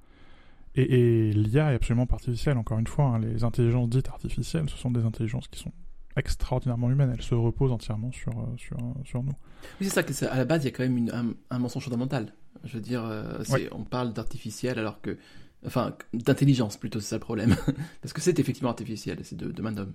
[0.75, 3.05] Et, et l'IA est absolument artificielle, encore une fois.
[3.05, 5.73] hein, les intelligences dites artificielles, ce sont des intelligences qui sont
[6.17, 7.13] extraordinairement humaines.
[7.15, 9.33] Elles se reposent entièrement sur, euh, sur, euh, sur nous.
[9.81, 11.59] Oui, c'est ça que à la base, il y a quand même une- un, un
[11.59, 12.33] mensonge fondamental.
[12.65, 13.69] Je veux dire, euh, Ouais.
[13.73, 15.19] on parle d'artificiel alors que,
[15.67, 17.57] enfin, d'intelligence plutôt, c'est ça le problème.
[18.03, 19.95] Parce que c'est effectivement artificiel, c'est de, de main d'homme.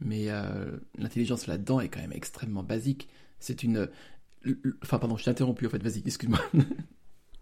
[0.00, 3.08] Mais euh, l'intelligence là-dedans est quand même extrêmement basique.
[3.38, 3.88] C'est une,
[4.82, 5.82] enfin, pardon, je t'ai interrompu en fait.
[5.82, 6.40] Vas-y, excuse-moi.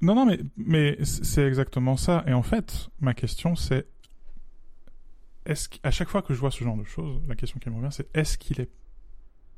[0.01, 2.25] Non, non, mais, mais c'est exactement ça.
[2.27, 3.87] Et en fait, ma question, c'est
[5.47, 7.77] est-ce qu'à chaque fois que je vois ce genre de choses, la question qui me
[7.77, 8.71] revient, c'est est-ce qu'il est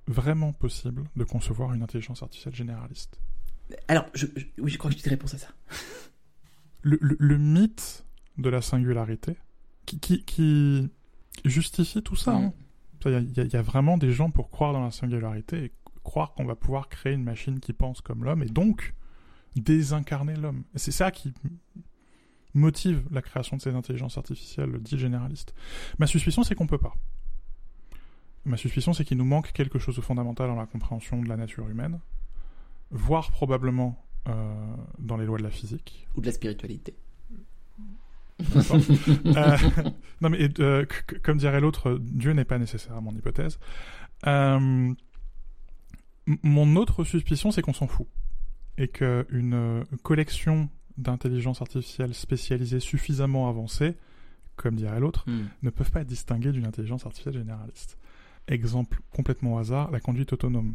[0.07, 3.19] vraiment possible de concevoir une intelligence artificielle généraliste?
[3.89, 5.49] Alors, je, je- oui, je crois que j'ai des réponses à ça.
[6.83, 8.05] le, le- le mythe
[8.39, 9.37] de la singularité
[9.87, 10.91] qui, qui, qui
[11.45, 12.35] justifie tout ça.
[12.35, 12.53] hein.
[13.05, 15.65] Il y, y a- il y a vraiment des gens pour croire dans la singularité
[15.65, 15.73] et
[16.03, 18.95] croire qu'on va pouvoir créer une machine qui pense comme l'homme et donc
[19.55, 20.65] désincarner l'homme.
[20.75, 21.33] Et c'est ça qui
[22.55, 25.55] motive la création de ces intelligences artificielles dites généralistes.
[25.99, 26.95] Ma suspicion, c'est qu'on peut pas.
[28.45, 31.37] Ma suspicion, c'est qu'il nous manque quelque chose de fondamental dans la compréhension de la
[31.37, 32.01] nature humaine,
[32.91, 36.07] voire probablement euh, dans les lois de la physique.
[36.17, 36.97] Ou de la spiritualité.
[39.27, 39.57] Euh,
[40.21, 40.85] non mais euh,
[41.23, 43.59] comme dirait l'autre, Dieu n'est pas nécessaire à mon hypothèse.
[44.27, 44.93] Euh,
[46.27, 48.07] mon autre suspicion, c'est qu'on s'en fout
[48.79, 50.69] et qu'une euh, collection
[50.99, 53.97] d'intelligence artificielle spécialisée suffisamment avancée,
[54.57, 55.47] comme dirait l'autre, Hmm.
[55.63, 57.99] ne peuvent pas être distinguées d'une intelligence artificielle généraliste.
[58.49, 60.75] Exemple complètement au hasard, la conduite autonome.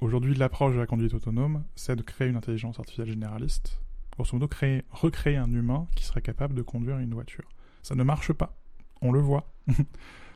[0.00, 3.80] Aujourd'hui, l'approche de la conduite autonome, c'est de créer une intelligence artificielle généraliste.
[4.20, 7.48] Grosso modo, créer, recréer un humain qui serait capable de conduire une voiture.
[7.82, 8.54] Ça ne marche pas.
[9.00, 9.50] On le voit.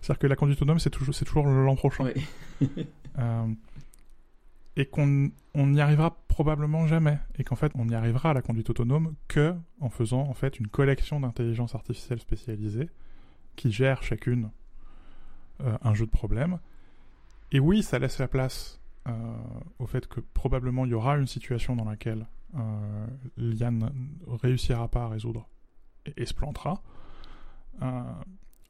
[0.00, 2.10] C'est-à-dire que la conduite autonome, c'est toujours, c'est toujours l'an prochain.
[2.60, 2.86] Oui.
[3.16, 3.46] Euh,
[4.74, 7.20] et qu'on on n'y arrivera probablement jamais.
[7.38, 10.58] Et qu'en fait, on n'y arrivera à la conduite autonome que en faisant en fait
[10.58, 12.90] une collection d'intelligence artificielle spécialisées
[13.54, 14.50] qui gèrent chacune
[15.60, 16.58] euh, un jeu de problèmes.
[17.52, 19.12] Et oui, ça laisse la place euh,
[19.78, 22.26] au fait que probablement il y aura une situation dans laquelle
[22.56, 23.86] euh, l'IA ne
[24.26, 25.48] réussira pas à résoudre
[26.06, 26.82] et, et se plantera.
[27.82, 28.02] Euh,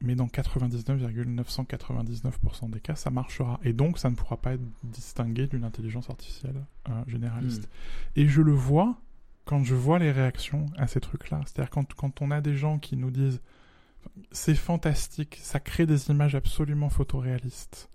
[0.01, 3.59] mais dans 99,999% des cas, ça marchera.
[3.63, 7.69] Et donc, ça ne pourra pas être distingué d'une intelligence artificielle euh, généraliste.
[8.15, 8.99] Et je le vois
[9.45, 11.41] quand je vois les réactions à ces trucs-là.
[11.45, 13.41] C'est-à-dire quand, quand on a des gens qui nous disent
[14.31, 17.89] c'est fantastique, ça crée des images absolument photoréalistes.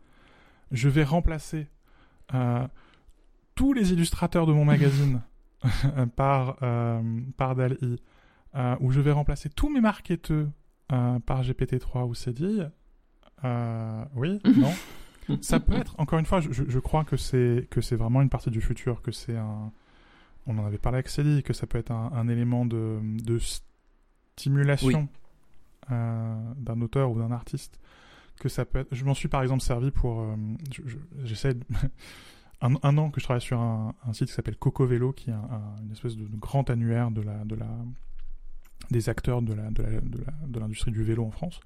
[0.71, 1.67] Je vais remplacer
[2.35, 2.67] euh,
[3.55, 5.21] tous les illustrateurs de mon magazine
[6.17, 7.97] par, euh, par DALL-E,
[8.57, 10.49] euh, ou je vais remplacer tous mes marketeurs
[10.93, 12.63] euh, par GPT-3 ou CDI.
[14.15, 14.73] Oui, non.
[15.43, 18.31] Ça peut être, encore une fois, je, je crois que c'est que c'est vraiment une
[18.31, 19.71] partie du futur, que c'est un.
[20.47, 23.39] On en avait parlé avec Célie, que ça peut être un, un élément de, de
[24.37, 25.93] stimulation Oui.
[25.93, 27.79] euh, d'un auteur ou d'un artiste.
[28.41, 28.89] Que ça peut être.
[28.93, 30.21] Je m'en suis par exemple servi pour.
[30.23, 30.35] euh,
[30.73, 31.55] je- je- J'essaie.
[31.55, 31.65] de-
[32.63, 35.31] un, un an que je travaille sur un, un site qui s'appelle Coco Vélo, qui
[35.31, 37.69] est un- un- une espèce de, de grand annuaire de la, de la,
[38.91, 41.61] des acteurs de la, de la, de la- de l'industrie du vélo en France.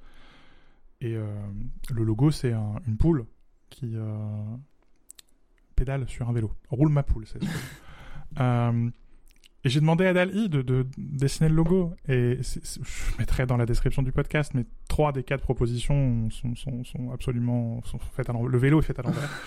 [1.00, 1.26] Et euh,
[1.92, 3.26] le logo, c'est un- une poule
[3.70, 4.06] qui euh,
[5.76, 6.52] pédale sur un vélo.
[6.70, 7.50] Roule ma poule, c'est ça.
[8.40, 8.90] Euh,
[9.62, 11.92] Et j'ai demandé à Dali de, de dessiner le logo.
[12.08, 16.82] Et je mettrai dans la description du podcast, mais trois des quatre propositions sont, sont,
[16.82, 18.48] sont absolument sont faites à l'envers.
[18.48, 19.30] Le vélo est fait à l'envers.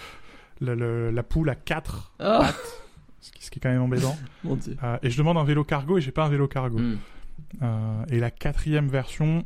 [0.62, 2.84] Le- le- la poule a quatre Ah, pattes,
[3.22, 4.18] ce qui, ce qui est quand même embêtant.
[4.44, 4.76] mon dieu.
[4.84, 6.78] Euh, et je demande un vélo cargo et j'ai pas un vélo cargo.
[6.80, 6.98] Hmm.
[7.62, 9.46] Euh, et la quatrième version,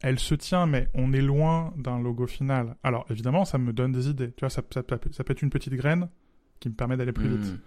[0.00, 2.76] elle se tient, mais on est loin d'un logo final.
[2.82, 4.32] Alors évidemment, ça me donne des idées.
[4.32, 6.08] Tu vois, ça, ça, ça peut- ça peut être une petite graine
[6.58, 7.52] qui me permet d'aller plus vite.
[7.54, 7.58] Hmm.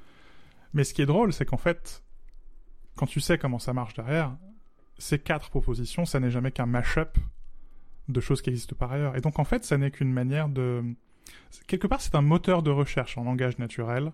[0.73, 2.03] Mais ce qui est drôle, c'est qu'en fait,
[2.95, 4.35] quand tu sais comment ça marche derrière,
[4.97, 7.17] ces quatre propositions, ça n'est jamais qu'un mash-up
[8.07, 9.15] de choses qui existent par ailleurs.
[9.15, 10.83] Et donc en fait, ça n'est qu'une manière de...
[11.67, 14.11] Quelque part, c'est un moteur de recherche en langage naturel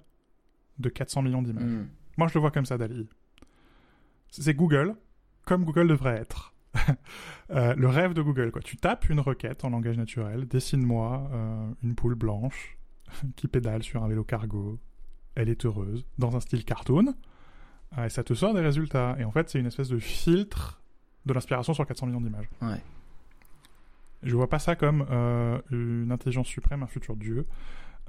[0.78, 1.64] de 400 millions d'images.
[1.64, 1.88] Hmm.
[2.18, 3.08] Moi, je le vois comme ça, Dali.
[4.30, 4.96] C'est Google,
[5.46, 6.54] comme Google devrait être.
[7.52, 8.62] Euh, le rêve de Google, quoi.
[8.62, 12.78] Tu tapes une requête en langage naturel, dessine-moi euh, une poule blanche
[13.36, 14.78] qui pédale sur un vélo cargo.
[15.34, 17.16] Elle est heureuse, dans un style cartoon.
[17.98, 19.16] Euh, et ça te sort des résultats.
[19.18, 20.80] Et en fait, c'est une espèce de filtre
[21.26, 22.48] de l'inspiration sur 400 millions d'images.
[22.62, 22.84] Ouais.
[24.24, 27.48] Je vois pas ça comme euh, une intelligence suprême, un futur dieu,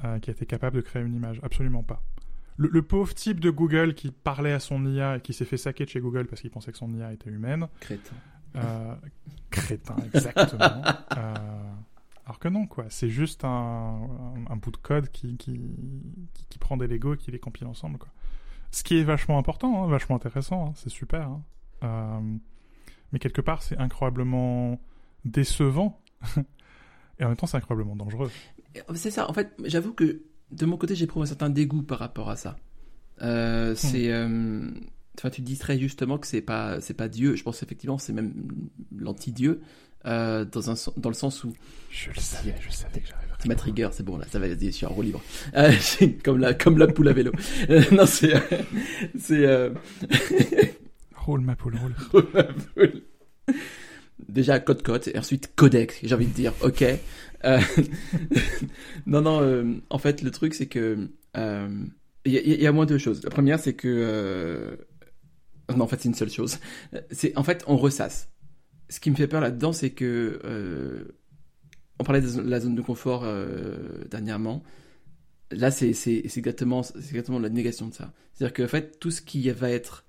[0.05, 1.41] euh, qui a été capable de créer une image.
[1.43, 2.03] Absolument pas.
[2.57, 5.57] Le, le pauvre type de Google qui parlait à son IA et qui s'est fait
[5.57, 7.69] saquer de chez Google parce qu'il pensait que son IA était humaine.
[7.81, 8.17] Crétin.
[8.57, 8.95] Euh,
[9.51, 10.83] crétin, exactement.
[12.27, 12.85] Alors que non, quoi.
[12.91, 15.53] C'est juste un, un- un bout de code qui, qui,
[16.35, 18.09] qui, qui prend des Legos et qui les compile ensemble, quoi.
[18.73, 21.23] Ce qui est vachement important, hein, vachement intéressant, hein, c'est super.
[21.29, 21.43] hein.
[21.83, 22.21] Euh,
[23.13, 24.81] mais quelque part, c'est incroyablement
[25.25, 26.01] décevant.
[27.18, 28.31] et en même temps, c'est incroyablement dangereux.
[28.95, 32.31] C'est ça, en fait, j'avoue que de mon côté, j'éprouve un certain dégoût par rapport
[32.31, 32.57] à ça.
[33.23, 34.12] Euh, c'est.
[34.12, 34.71] euh,
[35.18, 37.37] Enfin, tu dis très justement que c'est pas, c'est pas Dieu.
[37.37, 38.33] Je pense effectivement c'est même
[38.97, 39.61] l'anti-Dieu
[40.07, 41.53] euh, dans un, dans le sens où
[41.91, 43.37] Je le savais, je savais que j'arriverais.
[43.39, 45.21] c'est ma trigger, c'est bon là, ça va, je suis en roue libre.
[45.57, 45.73] Euh,
[46.25, 47.33] comme la, comme la poule à vélo.
[47.68, 48.33] Euh, non, c'est,
[49.18, 49.73] c'est.
[51.16, 53.03] Roule ma poule, roule.
[54.29, 56.53] Déjà code code et ensuite codec, j'ai envie de dire.
[56.62, 56.85] Ok.
[57.45, 57.59] Euh,
[59.07, 59.41] non non.
[59.43, 61.68] euh, en fait, le truc c'est que euh,
[62.25, 63.23] il y, a- moins de choses.
[63.25, 64.79] La première c'est que
[65.75, 66.59] non en fait c'est une seule chose.
[67.11, 68.29] C'est en fait on ressasse.
[68.89, 71.07] Ce qui me fait peur là-dedans c'est que
[71.99, 73.27] on parlait de la zone de confort
[74.11, 74.62] dernièrement.
[75.51, 78.12] Là c'est c'est c'est exactement c'est exactement la négation de ça.
[78.35, 80.05] C'est-à-dire qu'en fait tout ce qui va être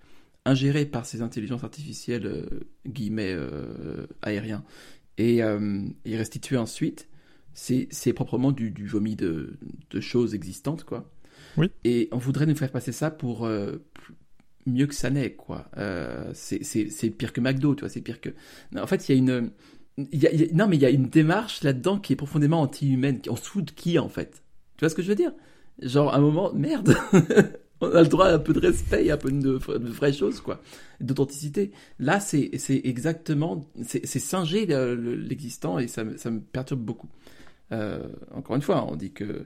[0.46, 2.46] ingéré par ces intelligences artificielles euh,
[2.88, 4.64] guillemets euh, aériens
[5.18, 7.08] et, euh, et restitué ensuite,
[7.54, 9.58] c'est proprement du, du vomi de,
[9.90, 11.12] de choses existantes quoi.
[11.58, 11.70] Oui.
[11.84, 13.48] Et on voudrait nous faire passer ça pour
[14.66, 15.70] mieux que ça n'est quoi.
[16.34, 18.30] C'est pire que McDo, tu vois, c'est pire que.
[18.72, 19.52] Non, en fait, il y a une
[19.98, 22.14] il y a- il y a- non mais il y a une démarche là-dedans qui
[22.14, 23.20] est profondément anti-humaine.
[23.30, 24.44] On se fout de qui en fait?
[24.78, 25.34] Tu vois ce que je veux dire?
[25.82, 26.96] Genre à un moment, merde.
[27.82, 29.50] On a le droit à un peu de respect et un peu de,
[29.90, 30.62] vraies choses, quoi.
[31.00, 31.72] D'authenticité.
[32.00, 32.50] Là, c'est
[32.84, 33.66] exactement.
[33.84, 37.10] C'est singer le- le- l'existant et ça, me- perturbe beaucoup.
[37.72, 39.46] Euh, encore une fois, on dit que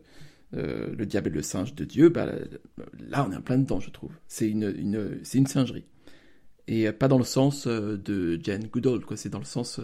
[0.53, 2.09] euh, le diable est le singe de Dieu.
[2.09, 2.27] Bah,
[3.09, 4.11] là, on est en plein dedans, je trouve.
[4.27, 5.85] C'est une, une, une singerie.
[6.67, 9.15] Et euh, pas dans le sens de Jane Goodall, quoi.
[9.17, 9.79] C'est dans le sens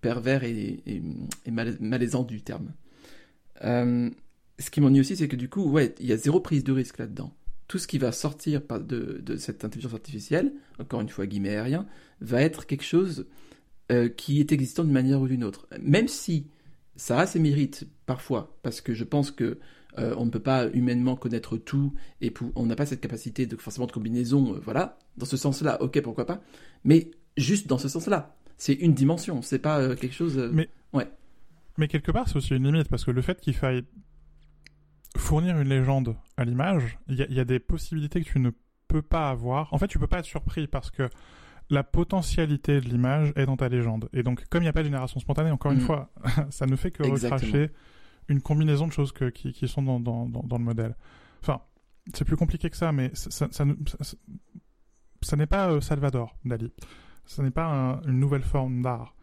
[0.00, 1.02] pervers et, et,
[1.46, 2.72] et mal- malaisant du terme.
[3.62, 6.72] Ce qui m'ennuie aussi, c'est que du coup, ouais, il y a zéro prise de
[6.72, 7.32] risque là-dedans.
[7.68, 11.86] Tout ce qui va sortir de, de cette intelligence artificielle, encore une fois guillemets aérien,
[12.20, 13.26] va être quelque chose
[13.90, 15.66] euh, qui est existant d'une manière ou d'une autre.
[15.80, 16.46] Même si
[16.96, 19.58] ça a ses mérites parfois, parce que je pense que
[19.98, 23.56] euh, on ne peut pas humainement connaître tout et on n'a pas cette capacité de
[23.56, 24.98] forcément de combinaison, euh, voilà.
[25.16, 26.42] Dans ce sens-là, ok, pourquoi pas.
[26.84, 30.36] Mais juste dans ce sens-là, c'est une dimension, c'est pas euh, quelque chose.
[30.52, 30.68] Mais-
[31.76, 33.82] Mais quelque part, c'est aussi une limite, parce que le fait qu'il faille
[35.16, 38.40] fournir une légende à l'image, il y, a- il y a des possibilités que tu
[38.40, 38.50] ne
[38.88, 39.72] peux pas avoir.
[39.72, 41.08] En fait, tu peux pas être surpris, parce que
[41.70, 44.08] la potentialité de l'image est dans ta légende.
[44.12, 45.86] Et donc, comme il n'y a pas de génération spontanée, encore une Mm.
[45.86, 46.10] fois,
[46.50, 47.36] ça ne fait que Exactement.
[47.36, 47.70] recracher
[48.28, 50.94] une combinaison de choses que- qui, qui sont dans, dans, dans, dans le modèle.
[51.42, 51.60] Enfin,
[52.12, 54.16] c'est plus compliqué que ça, mais ça, ça, ça ne- ça- ça-
[55.22, 56.72] ça n'est pas euh, Salvador Dali.
[57.24, 59.14] Ça n'est pas un- une nouvelle forme d'art.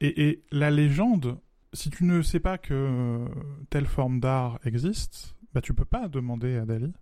[0.00, 1.38] Et, et la légende,
[1.72, 3.28] si tu ne sais pas que euh,
[3.70, 6.92] telle forme d'art existe, bah tu peux pas demander à Dali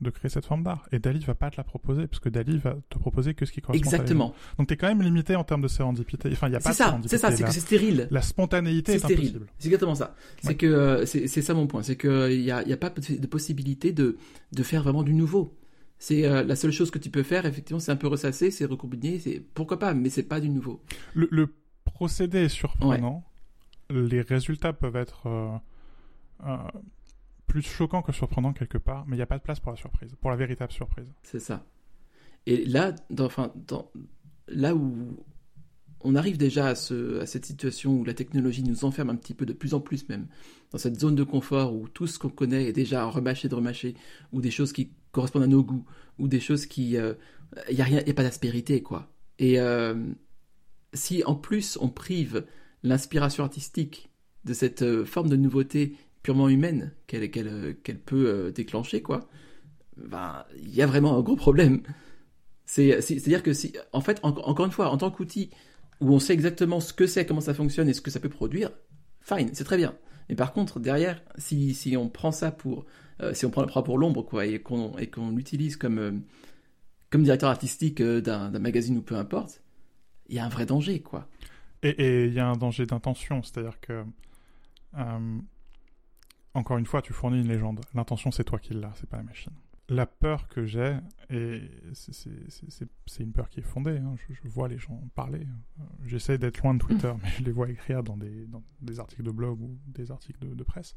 [0.00, 0.86] de créer cette forme d'art.
[0.92, 3.52] Et Dali va pas te la proposer, parce que Dali va te proposer que ce
[3.52, 4.24] qui correspond à Exactement.
[4.28, 4.56] légende.
[4.58, 6.30] Donc t'es quand même limité en termes de sérendipité.
[6.32, 8.08] Enfin, il y a pas C'est de ça, c'est ça, c'est que c'est stérile.
[8.10, 9.26] La spontanéité C'est est stérile.
[9.28, 9.46] impossible.
[9.58, 10.14] C'est exactement ça.
[10.42, 10.54] C'est Ouais.
[10.56, 13.26] que euh, c'est ça mon point, c'est que il y a, y a pas de
[13.26, 14.16] possibilité de
[14.52, 15.56] de faire vraiment du nouveau.
[15.98, 18.64] C'est euh, la seule chose que tu peux faire, effectivement, c'est un peu ressasser, c'est
[18.66, 20.82] recombiner, c'est pourquoi pas, mais c'est pas du nouveau.
[21.14, 21.54] Le, le
[21.84, 23.24] procédé est surprenant.
[23.90, 25.56] Les résultats peuvent être euh,
[26.46, 26.56] euh,
[27.46, 29.76] plus choquants que surprenants quelque part, mais il n'y a pas de place pour la
[29.76, 31.12] surprise, pour la véritable surprise.
[31.22, 31.66] C'est ça.
[32.46, 33.90] Et là, dans, enfin, dans,
[34.48, 35.16] là où
[36.00, 39.34] on arrive déjà à, ce, à cette situation où la technologie nous enferme un petit
[39.34, 40.26] peu de plus en plus même
[40.70, 43.94] dans cette zone de confort où tout ce qu'on connaît est déjà remâché de remâché,
[44.32, 45.84] ou des choses qui correspondent à nos goûts,
[46.18, 46.90] ou des choses qui...
[46.90, 47.14] Il euh,
[47.70, 49.08] n'y a rien, a pas d'aspérité, quoi.
[49.38, 49.58] Et
[50.94, 52.44] si en plus on prive
[52.84, 54.10] l'inspiration artistique
[54.44, 59.28] de cette euh, forme de nouveauté purement humaine qu'elle qu'elle peut déclencher, quoi,
[59.96, 61.82] ben, il y a vraiment un gros problème.
[62.64, 65.50] C'est-à-dire que si, en fait, encore une fois, en tant qu'outil
[66.00, 68.28] où on sait exactement ce que c'est, comment ça fonctionne et ce que ça peut
[68.28, 68.70] produire,
[69.20, 69.94] fine, c'est très bien.
[70.28, 72.86] Mais par contre, derrière, si, si on prend ça pour,
[73.20, 76.12] euh, si on prend le pour l'ombre, quoi, et qu'on l'utilise comme euh,
[77.10, 79.62] comme directeur artistique euh, d'un magazine ou peu importe,
[80.28, 81.28] il y a un vrai danger, quoi.
[81.84, 84.04] Et il y a un danger d'intention, c'est-à-dire que
[86.54, 87.80] encore une fois, tu fournis une légende.
[87.94, 89.52] L'intention, c'est toi qui l'as, c'est pas la machine
[89.88, 90.96] la peur que j'ai,
[91.30, 91.60] et
[91.92, 95.46] c'est une peur qui est fondée, hein, je, vois les gens parler.
[96.06, 98.46] J'essaie d'être loin de Twitter, mais je les vois écrire dans des,
[98.80, 100.94] des articles de blog ou des articles de, presse.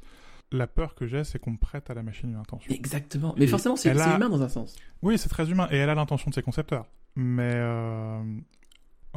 [0.51, 2.73] La peur que j'ai, c'est qu'on me prête à la machine une intention.
[2.73, 3.35] Exactement.
[3.37, 4.75] Mais forcément, c'est humain dans un sens.
[5.01, 5.67] Oui, c'est très humain.
[5.71, 6.87] Et elle a l'intention de ses concepteurs.
[7.15, 8.23] Mais euh,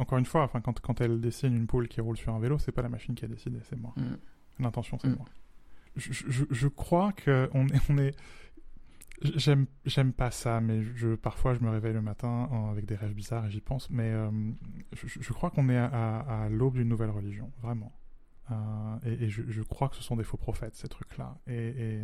[0.01, 2.57] encore une fois, enfin, quand, quand elle dessine une poule qui roule sur un vélo,
[2.57, 3.93] c'est pas la machine qui a décidé, c'est moi.
[3.95, 4.63] Mm.
[4.63, 5.15] L'intention, c'est mm.
[5.15, 5.25] moi.
[5.95, 8.15] Je, je, je, crois qu'on est, on est
[9.21, 13.13] J'aime, j'aime pas ça, mais je, parfois je me réveille le matin avec des rêves
[13.13, 13.89] bizarres et j'y pense.
[13.91, 14.31] Mais euh,
[14.93, 17.91] je, crois qu'on est à, l'aube d'une nouvelle religion, vraiment.
[18.49, 21.37] Euh, et, je, crois que ce sont des faux prophètes, ces trucs-là.
[21.47, 22.01] Et,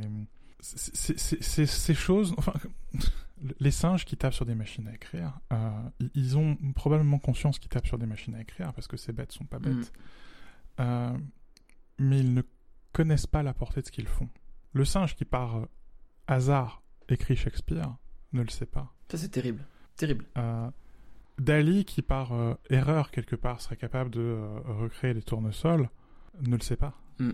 [0.60, 2.54] ces choses, enfin,
[3.60, 5.70] les singes qui tapent sur des machines à écrire, euh,
[6.16, 9.32] ils ont probablement conscience qu'ils tapent sur des machines à écrire parce que ces bêtes
[9.32, 9.94] sont pas bêtes.
[10.80, 11.18] Mm.
[12.00, 12.44] mais ils ne
[12.94, 14.30] connaissent pas la portée de ce qu'ils font.
[14.74, 15.68] Le singe qui par
[16.28, 17.96] hasard écrit Shakespeare
[18.34, 18.94] ne le sait pas.
[19.10, 19.64] Ça, c'est terrible.
[19.96, 20.26] Terrible.
[20.38, 20.70] Euh,
[21.40, 25.90] Dali, qui par euh, erreur quelque part serait capable de euh, recréer les tournesols,
[26.42, 26.94] ne le sait pas.
[27.20, 27.32] Mm.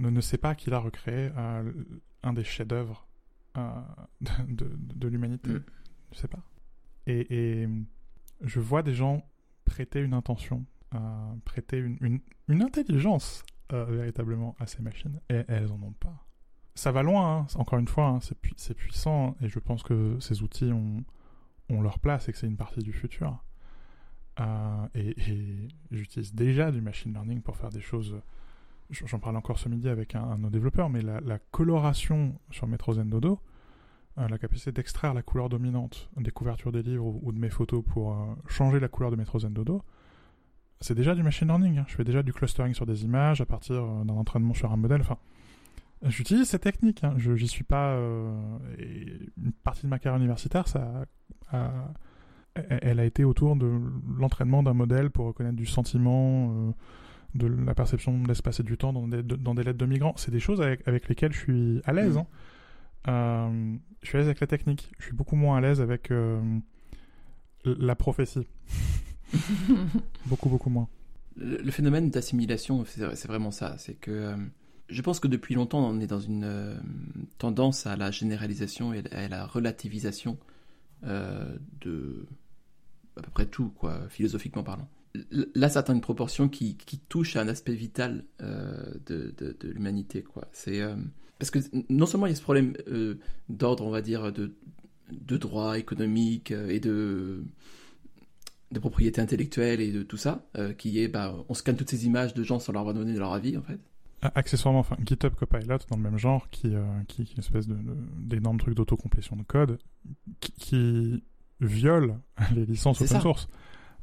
[0.00, 1.30] Ne, ne sait pas qu'il a recréé
[2.22, 3.06] un des chefs-d'œuvre
[4.20, 5.50] de, de, l'humanité.
[5.50, 5.64] Mm.
[6.10, 6.42] Ne sait pas.
[7.06, 7.68] Et, et,
[8.42, 9.28] je vois des gens
[9.64, 10.64] prêter une intention,
[11.44, 16.28] prêter une, une, une intelligence véritablement à ces machines, et elles en ont pas
[16.78, 17.46] ça va loin, hein.
[17.56, 18.20] encore une fois, hein.
[18.20, 21.02] c'est, puissant, et je pense que ces outils ont,
[21.70, 23.42] ont leur place et que c'est une partie du futur.
[24.38, 25.16] Euh, et,
[25.90, 28.20] j'utilise déjà du machine learning pour faire des choses.
[28.90, 32.94] J'en parle encore ce midi avec un, de nos développeurs, mais la, coloration sur Metro
[32.94, 33.38] Dodo,
[34.16, 37.84] euh, la capacité d'extraire la couleur dominante des couvertures des livres ou, de mes photos
[37.84, 38.16] pour euh,
[38.46, 39.82] changer la couleur de Metro Dodo,
[40.80, 41.78] c'est déjà du machine learning.
[41.78, 41.84] Hein.
[41.88, 45.00] Je fais déjà du clustering sur des images à partir d'un entraînement sur un modèle.
[45.00, 45.18] Enfin,
[46.02, 47.02] J'utilise cette technique.
[47.02, 47.14] Hein.
[47.16, 47.94] Je j'y suis pas.
[47.94, 48.32] Euh,
[48.78, 51.06] une partie de ma carrière universitaire, ça,
[52.54, 53.80] elle a été autour de
[54.16, 56.70] l'entraînement d'un modèle pour reconnaître du sentiment, euh,
[57.34, 60.14] de la perception de l'espace et du temps dans des, dans des lettres de migrants.
[60.16, 62.16] C'est des choses avec, avec, lesquelles je suis à l'aise.
[62.16, 62.18] Mmh.
[62.18, 62.26] Hein.
[63.08, 64.90] Euh, je suis à l'aise avec la technique.
[64.98, 66.12] Je suis beaucoup moins à l'aise avec
[67.64, 68.46] la prophétie.
[70.26, 70.88] beaucoup, beaucoup moins.
[71.36, 73.76] Le, phénomène d'assimilation, c'est vraiment ça.
[73.78, 74.34] C'est que
[74.88, 76.74] je pense que depuis longtemps, on est dans une euh,
[77.38, 80.38] tendance à la généralisation et à la relativisation
[81.04, 82.26] euh, de
[83.16, 84.88] à peu près tout, quoi, philosophiquement parlant.
[85.54, 89.56] Là, ça atteint une proportion qui, qui touche à un aspect vital euh, de, de,
[89.58, 90.48] de l'humanité, quoi.
[90.52, 90.80] C'est
[91.38, 91.58] parce que
[91.88, 92.74] non seulement il y a ce problème
[93.48, 94.52] d'ordre, on va dire, de,
[95.10, 97.44] de droit économique et de
[98.70, 100.46] de propriété intellectuelle et de tout ça,
[100.76, 103.32] qui est, bah, on scanne toutes ces images de gens sans leur avoir donné leur
[103.32, 103.78] avis, en fait
[104.22, 107.68] accessoirement, enfin, GitHub Copilot, dans le même genre, qui, euh, qui, qui est une espèce
[107.68, 109.78] d'énorme de, truc d'autocomplétion de code,
[110.40, 111.24] qui, qui,
[111.60, 112.16] viole
[112.54, 113.48] les licences open source.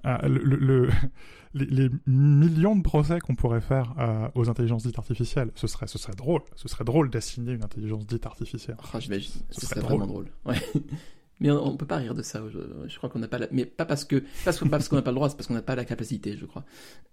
[0.05, 0.89] Euh, le,
[1.53, 5.97] les, millions de procès qu'on pourrait faire euh, aux intelligences dites artificielles, ce serait, ce
[5.97, 6.41] serait drôle.
[6.55, 8.77] Ce serait drôle d'assigner une intelligence dite artificielle.
[8.93, 9.31] Oh, J'imagine.
[9.49, 10.27] Ce, serait, vraiment drôle.
[10.45, 10.61] Ouais.
[11.39, 12.41] Mais on, ne peut pas rire de ça.
[12.49, 13.47] Je, je crois qu'on n'a pas la...
[13.51, 15.75] mais pas parce que parce qu'on n'a pas le droit, c'est parce qu'on n'a pas
[15.75, 16.63] la capacité, je crois.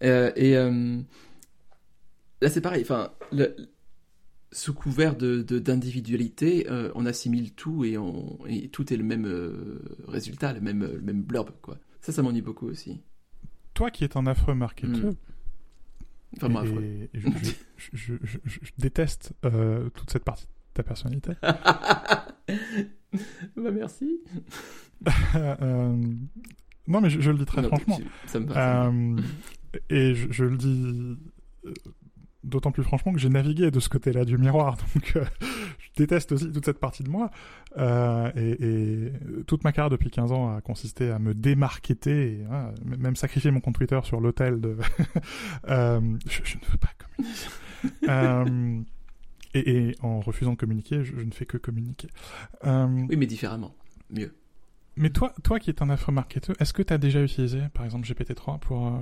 [0.01, 3.11] et là c'est pareil, enfin,
[4.53, 9.26] sous couvert de, d'individualité, euh, on assimile tout et, on, et tout est le même
[9.26, 11.78] euh, résultat, le même, le même blurb, quoi.
[12.03, 13.00] Ça, ça m'ennuie beaucoup aussi.
[13.74, 15.12] Toi qui es un affreux marketeur,
[16.40, 17.28] Vraiment et, je,
[17.92, 21.32] je, je, déteste euh, toute cette partie de ta personnalité.
[21.42, 22.34] bah
[23.70, 24.20] merci.
[26.86, 27.98] non mais je, le dis très franchement.
[28.26, 28.90] Ça me va.
[29.90, 31.18] et je, le dis
[32.45, 35.24] d'autant plus franchement que j'ai navigué de ce côté-là du miroir, donc euh,
[35.78, 37.30] je déteste aussi toute cette partie de moi.
[37.78, 39.12] Euh, et, et,
[39.47, 43.51] toute ma carrière depuis 15 ans a consisté à me démarketer, et, hein, même sacrifier
[43.51, 44.76] mon compte Twitter sur l'hôtel de...
[45.68, 47.47] euh, je, je, ne veux pas communiquer.
[48.09, 48.82] euh,
[49.55, 52.09] et, et, en refusant de communiquer, je, je ne fais que communiquer.
[52.64, 53.74] Euh, oui, mais différemment.
[54.11, 54.34] Mieux.
[54.97, 58.07] Mais toi, toi qui es un afro-marketeur, est-ce que tu as déjà utilisé, par exemple,
[58.07, 59.01] GPT-3 pour euh,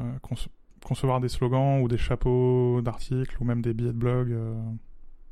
[0.85, 4.55] concevoir des slogans ou des chapeaux d'articles ou même des billets de blog euh...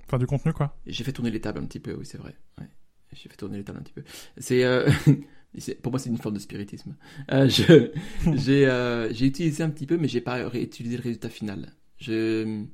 [0.06, 2.34] Enfin, du contenu, quoi J'ai fait tourner les tables un petit peu, oui, c'est vrai.
[2.58, 2.66] Ouais.
[3.12, 4.02] J'ai fait tourner les tables un petit peu.
[4.38, 4.64] C'est...
[4.64, 4.90] Euh...
[5.82, 6.96] pour moi, c'est une forme de spiritisme.
[7.32, 11.74] Euh, j'ai, j'ai utilisé un petit peu, mais j'ai pas utilisé le résultat final.
[11.98, 12.64] Je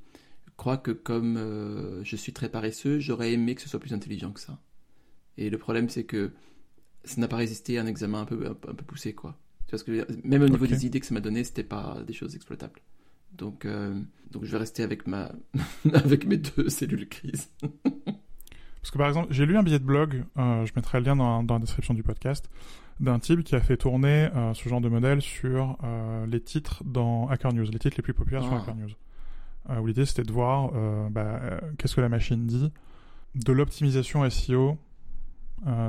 [0.57, 4.41] crois que comme je suis très paresseux, j'aurais aimé que ce soit plus intelligent que
[4.41, 4.61] ça.
[5.37, 6.33] Et le problème, c'est que
[7.05, 9.39] ça n'a pas résisté à un examen un peu, un peu poussé, quoi.
[9.77, 10.75] Tu vois ce que Même au niveau okay.
[10.75, 12.81] des idées que ça m'a donné, c'était pas des choses exploitables.
[13.33, 13.99] Donc, euh,
[14.31, 15.33] donc je vais rester avec ma,
[15.93, 17.51] avec mes deux cellules crise.
[17.61, 21.16] Parce que par exemple, j'ai lu un billet de blog, euh, je mettrai le lien
[21.16, 22.51] dans, dans, la description du podcast,
[23.01, 25.79] d'un type qui a fait tourner euh, ce genre de modèle sur
[26.29, 28.49] les titres dans Hacker News, les titres les plus populaires ah.
[28.49, 28.91] sur Hacker News.
[29.81, 30.72] Où l'idée c'était de voir
[31.11, 31.41] bah,
[31.79, 32.70] qu'est-ce que la machine dit
[33.35, 34.77] de l'optimisation SEO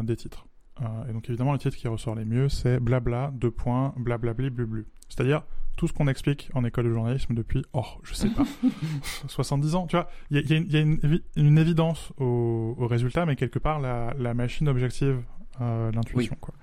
[0.03, 0.44] des titres.
[0.82, 4.49] Euh, et donc évidemment, le titre qui ressort les mieux, c'est blabla, deux points, blablabli,
[4.49, 4.88] blublu.
[5.07, 5.43] C'est-à-dire
[5.78, 8.45] tout ce qu'on explique en école de journalisme depuis, oh, je sais pas,
[9.28, 9.88] 70 ans.
[9.88, 13.59] Tu vois, il y a, y a, une, une, évidence au, au, résultat, mais quelque
[13.59, 15.21] part, la, la machine objective
[15.61, 16.34] euh, l'intuition.
[16.34, 16.39] Oui.
[16.39, 16.53] Quoi.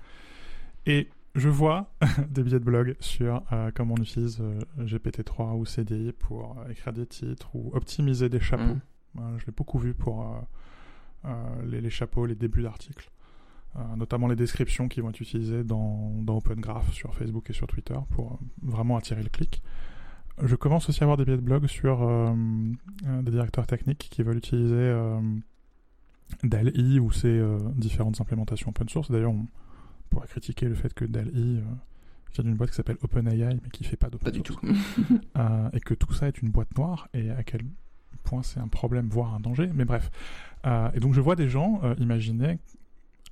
[0.85, 1.91] Et je vois
[2.29, 6.93] des billets de blog sur euh, comment on utilise euh, GPT-3 ou CDI pour écrire
[6.93, 8.77] des titres ou optimiser des chapeaux.
[9.15, 9.37] Mm.
[9.37, 10.35] je l'ai beaucoup vu pour
[11.65, 13.09] les, les, chapeaux, les débuts d'articles.
[13.75, 17.53] Euh, notamment les descriptions qui vont être utilisées dans, dans Open Graph sur Facebook et
[17.53, 19.63] sur Twitter pour vraiment attirer le clic.
[20.43, 22.35] Je commence aussi à avoir des billets de blog sur euh,
[23.21, 25.19] des directeurs techniques qui veulent utiliser euh,
[26.43, 27.43] DALI ou ses
[27.75, 29.09] différentes implémentations open source.
[29.09, 29.47] D'ailleurs, on
[30.11, 31.61] pourrait critiquer le fait que DALI
[32.33, 34.59] vient d'une boîte qui s'appelle OpenAI mais qui fait pas d'open Pas du tout.
[35.73, 37.61] et que tout ça est une boîte noire et à quel
[38.23, 39.69] point c'est un problème, voire un danger.
[39.73, 40.11] Mais bref.
[40.65, 42.59] et donc je vois des gens imaginer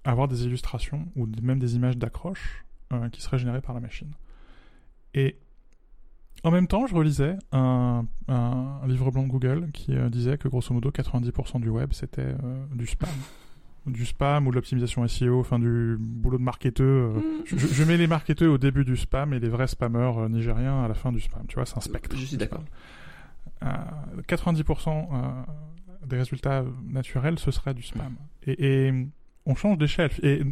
[0.04, 4.12] avoir des illustrations ou même des images d'accroche euh, qui seraient générées par la machine.
[5.14, 5.38] Et
[6.44, 8.06] en même temps, je relisais un,
[8.88, 12.66] livre blanc de Google qui euh, disait que grosso modo 90% du web c'était euh,
[12.74, 13.10] du spam.
[13.86, 17.14] du spam ou de l'optimisation SEO, enfin du boulot de marketeur.
[17.16, 17.22] Mm.
[17.46, 20.88] Je, je, mets les marketeurs au début du spam et les vrais spammers nigériens à
[20.88, 21.46] la fin du spam.
[21.48, 22.16] Tu vois, c'est un spectre.
[22.18, 22.64] Je suis d'accord.
[23.62, 25.46] 90%
[26.08, 28.12] des résultats naturels, ce serait du spam.
[28.12, 28.50] Mm.
[28.50, 29.08] Et, et
[29.46, 30.44] on change d'échelle et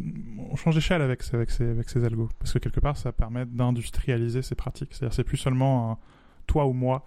[0.50, 2.28] on change d'échelle avec avec ces avec ces algos.
[2.38, 4.94] Parce que quelque part ça permet d'industrialiser ces pratiques.
[4.94, 5.98] C'est-à-dire c'est plus seulement un,
[6.46, 7.06] toi ou moi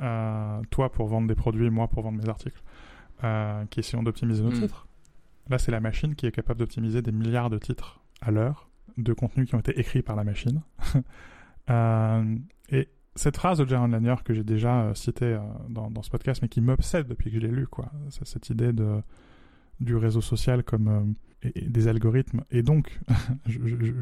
[0.00, 2.62] euh, toi pour vendre des produits moi pour vendre mes articles
[3.24, 4.60] euh, qui essayons d'optimiser nos mmh.
[4.60, 4.86] titres.
[5.48, 9.12] Là c'est la machine qui est capable d'optimiser des milliards de titres à l'heure de
[9.12, 10.62] contenus qui ont été écrits par la machine.
[11.70, 12.36] Euh,
[12.70, 16.48] et cette phrase de Jaron Lanier que j'ai déjà citée dans, dans ce podcast mais
[16.48, 17.92] qui m'obsède depuis que je l'ai lu quoi.
[18.08, 19.02] C'est cette idée de
[19.80, 22.98] du réseau social comme euh, et, et des algorithmes et donc
[23.46, 23.92] je, je, je,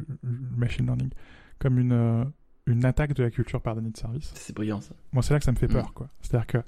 [0.56, 1.10] machine learning
[1.58, 2.24] comme une euh,
[2.66, 4.32] une attaque de la culture par déni de service.
[4.34, 4.94] C'est brillant ça.
[5.12, 5.94] Moi c'est là que ça me fait peur mmh.
[5.94, 6.08] quoi.
[6.20, 6.58] C'est-à-dire que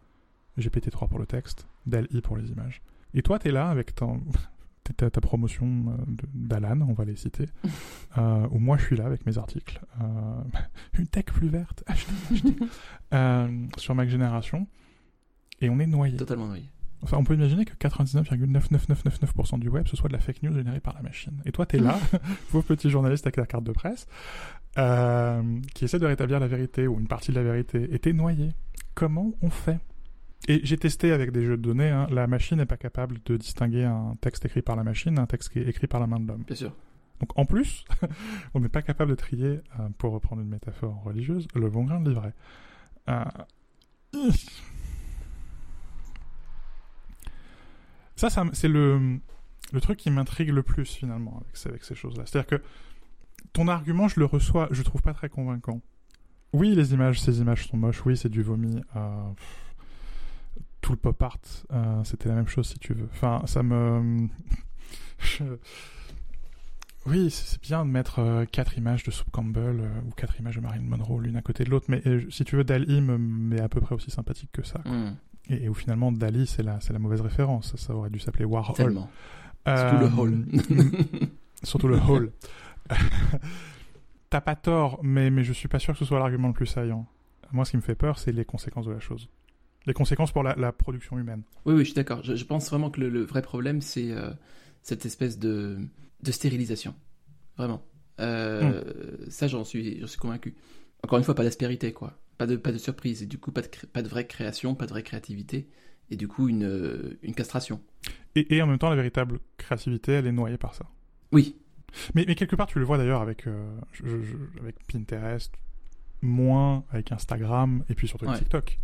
[0.58, 2.82] GPT-3 pour le texte, DALI pour les images.
[3.14, 4.20] Et toi, tu es là avec ton,
[4.96, 5.96] ta, ta promotion
[6.34, 7.46] d'Alan, on va les citer,
[8.18, 9.80] euh, ou moi je suis là avec mes articles.
[10.00, 10.42] Euh,
[10.98, 12.56] une tech plus verte, achetez, achetez,
[13.14, 14.66] euh, sur Mac Génération
[15.60, 16.16] et on est noyé.
[16.16, 16.64] Totalement noyé.
[17.02, 20.80] Enfin, on peut imaginer que 99,99999% du web, ce soit de la fake news générée
[20.80, 21.40] par la machine.
[21.44, 21.98] Et toi, t'es là,
[22.50, 24.06] pauvre petit journaliste avec la carte de presse,
[24.78, 28.12] euh, qui essaie de rétablir la vérité ou une partie de la vérité, et t'es
[28.12, 28.50] noyé.
[28.94, 29.78] Comment on fait
[30.48, 33.36] Et j'ai testé avec des jeux de données, hein, la machine n'est pas capable de
[33.36, 36.18] distinguer un texte écrit par la machine d'un texte qui est écrit par la main
[36.18, 36.44] de l'homme.
[36.46, 36.72] Bien sûr.
[37.20, 37.84] Donc en plus,
[38.54, 42.00] on n'est pas capable de trier, euh, pour reprendre une métaphore religieuse, le bon grain
[42.00, 42.32] de livret.
[43.08, 43.24] Euh,
[48.16, 49.18] Ça, c'est le,
[49.72, 52.24] le truc qui m'intrigue le plus finalement avec, ces choses-là.
[52.26, 52.64] C'est-à-dire que
[53.52, 55.80] ton argument, je le reçois, je trouve pas très convaincant.
[56.52, 58.04] Oui, les images, ces images sont moches.
[58.06, 58.80] Oui, c'est du vomi.
[58.96, 59.30] Euh,
[60.80, 61.38] tout le pop art,
[61.72, 63.08] euh, c'était la même chose si tu veux.
[63.12, 64.28] Enfin, ça me.
[67.06, 70.56] Oui, c'est bien de mettre euh, quatre images de Soup Campbell euh, ou quatre images
[70.56, 73.16] de Marilyn Monroe l'une à côté de l'autre, mais euh, si tu veux, Dali me
[73.16, 74.80] met à peu près aussi sympathique que ça.
[74.84, 75.14] Hmm,
[75.48, 77.76] Et, et où finalement, Dali, c'est la, c'est la mauvaise référence.
[77.76, 78.98] Ça aurait dû s'appeler Warhol.
[79.68, 80.44] Euh, Surtout le hall.
[81.62, 82.32] surtout le hall.
[84.30, 86.66] T'as pas tort, mais, mais je suis pas sûr que ce soit l'argument le plus
[86.66, 87.06] saillant.
[87.52, 89.28] Moi, ce qui me fait peur, c'est les conséquences de la chose.
[89.86, 91.42] Les conséquences pour la, la production humaine.
[91.64, 92.22] Oui, oui, je suis d'accord.
[92.24, 94.30] Je, je pense vraiment que le, le vrai problème, c'est euh,
[94.82, 95.78] cette espèce de,
[96.22, 96.94] de stérilisation.
[97.56, 97.82] Vraiment.
[98.20, 98.82] Euh,
[99.28, 100.56] Ça, j'en suis, j'en suis convaincu.
[101.04, 102.18] Encore une fois, pas d'aspérité, quoi.
[102.38, 103.22] Pas de, pas de surprise.
[103.22, 105.68] Et du coup, pas de, pas de vraie création, pas de vraie créativité.
[106.10, 107.80] Et du coup, une, euh, une castration.
[108.34, 110.86] Et, et en même temps, la véritable créativité, elle est noyée par ça.
[111.32, 111.56] Oui.
[112.14, 115.52] Mais, mais quelque part, tu le vois d'ailleurs avec, euh, je- je- avec Pinterest,
[116.22, 118.42] moins avec Instagram, et puis surtout avec Ouais.
[118.42, 118.78] TikTok,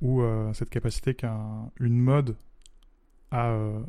[0.00, 2.36] où euh, cette capacité qu'une mode
[3.32, 3.80] a euh,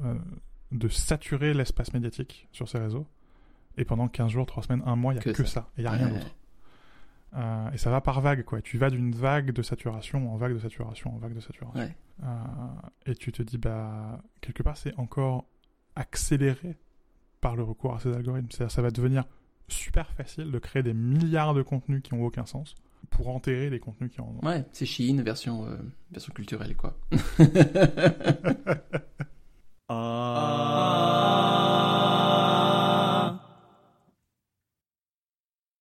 [0.72, 3.06] de saturer l'espace médiatique sur ces réseaux.
[3.78, 5.62] Et pendant 15 jours, 3 semaines, 1 mois, il n'y a que, Que ça.
[5.62, 5.70] ça.
[5.78, 6.14] Et il n'y a rien Ouais.
[6.20, 6.36] d'autre.
[7.36, 8.62] Euh, et ça va par vague, quoi.
[8.62, 11.94] Tu vas d'une vague de saturation en vague de saturation en vague de saturation.
[12.24, 12.26] Euh,
[13.06, 15.46] et tu te dis, bah, quelque part, c'est encore
[15.96, 16.78] accéléré
[17.42, 18.48] par le recours à ces algorithmes.
[18.52, 19.26] C'est-à-dire, ça va devenir
[19.68, 22.76] super facile de créer des milliards de contenus qui n'ont aucun sens
[23.10, 24.46] pour enterrer les contenus qui en ont.
[24.46, 25.78] Ouais, c'est Chine, version, euh,
[26.12, 26.98] version culturelle, quoi.
[29.90, 31.57] ah...